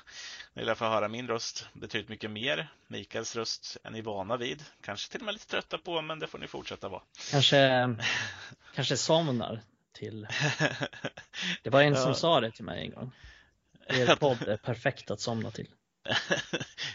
[0.54, 2.68] Det är få höra min röst betydligt mycket mer.
[2.86, 4.64] Mikaels röst är ni vana vid.
[4.82, 7.02] Kanske till och med lite trötta på, men det får ni fortsätta vara.
[7.30, 7.96] Kanske,
[8.74, 9.60] kanske somnar
[9.92, 10.28] till.
[11.62, 13.12] Det var en som sa det till mig en gång.
[13.88, 15.68] Er podd är perfekt att somna till.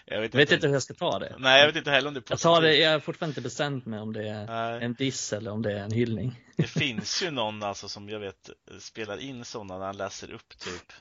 [0.05, 1.36] Jag vet, vet inte hur jag ska ta det.
[1.39, 2.43] Nej, jag vet inte heller om det är positivt.
[2.43, 4.84] Jag, tar det, jag har fortfarande inte bestämt mig om det är Nej.
[4.86, 6.41] en diss eller om det är en hyllning.
[6.57, 8.49] Det finns ju någon alltså som jag vet
[8.80, 10.93] spelar in sådana när han läser upp typ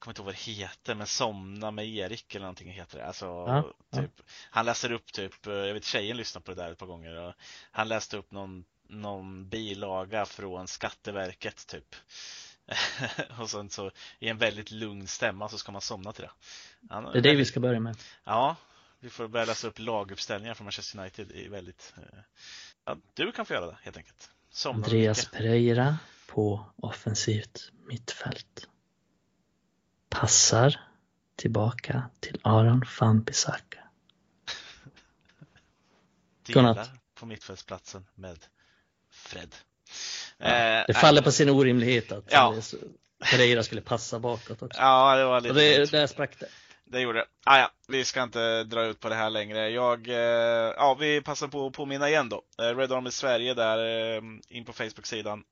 [0.00, 3.06] jag kommer inte ihåg vad det heter, men Somna med Erik eller någonting heter det.
[3.06, 4.22] Alltså, ja, typ, ja.
[4.50, 7.34] Han läser upp typ, jag vet tjejen lyssnar på det där ett par gånger och
[7.70, 11.94] han läste upp någon, någon bilaga från Skatteverket typ.
[13.38, 16.30] och sen så i en väldigt lugn stämma så ska man somna till det.
[16.94, 17.96] Han, det är det vi ska börja med.
[18.24, 18.56] Ja,
[19.00, 21.94] vi får börja läsa upp laguppställningar från Manchester United i väldigt...
[21.96, 22.18] Eh,
[22.84, 24.30] ja, du kan få göra det helt enkelt.
[24.50, 28.68] Somna Andreas Pereira på offensivt mittfält.
[30.08, 30.80] Passar
[31.36, 33.78] tillbaka till Aron van Bissaka.
[36.46, 38.38] Delar på mittfältsplatsen med
[39.10, 39.54] Fred.
[40.40, 42.54] Ja, det faller på sin orimlighet att ja.
[43.30, 44.80] Pereira skulle passa bakåt också.
[44.80, 46.48] Ja, det var lite det, Där sprack det.
[46.84, 47.26] Det gjorde det.
[47.44, 49.70] Ah, ja, vi ska inte dra ut på det här längre.
[49.70, 52.42] Jag, eh, ja, vi passar på att påminna igen då.
[52.62, 53.78] Eh, Red Army Sverige där,
[54.16, 55.42] eh, in på Facebook-sidan.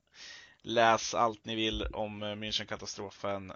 [0.62, 3.52] Läs allt ni vill om Münchenkatastrofen.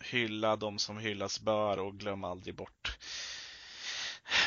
[0.00, 2.98] Hylla de som hyllas bör och glöm aldrig bort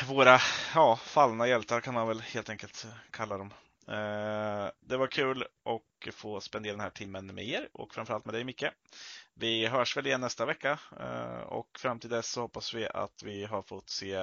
[0.08, 0.40] våra
[0.74, 3.52] ja, fallna hjältar kan man väl helt enkelt kalla dem.
[3.88, 8.34] Eh, det var kul att få spendera den här timmen med er och framförallt med
[8.34, 8.64] dig Micke.
[9.34, 13.22] Vi hörs väl igen nästa vecka eh, och fram till dess så hoppas vi att
[13.24, 14.14] vi har fått se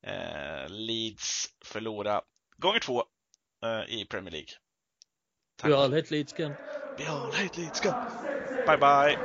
[0.00, 2.22] eh, Leeds förlora
[2.56, 3.04] gånger två
[3.88, 4.48] i Premier League.
[5.56, 5.70] Tack.
[5.70, 6.34] We all hate Leeds
[6.98, 7.82] We all hate Leeds
[8.66, 9.18] Bye bye!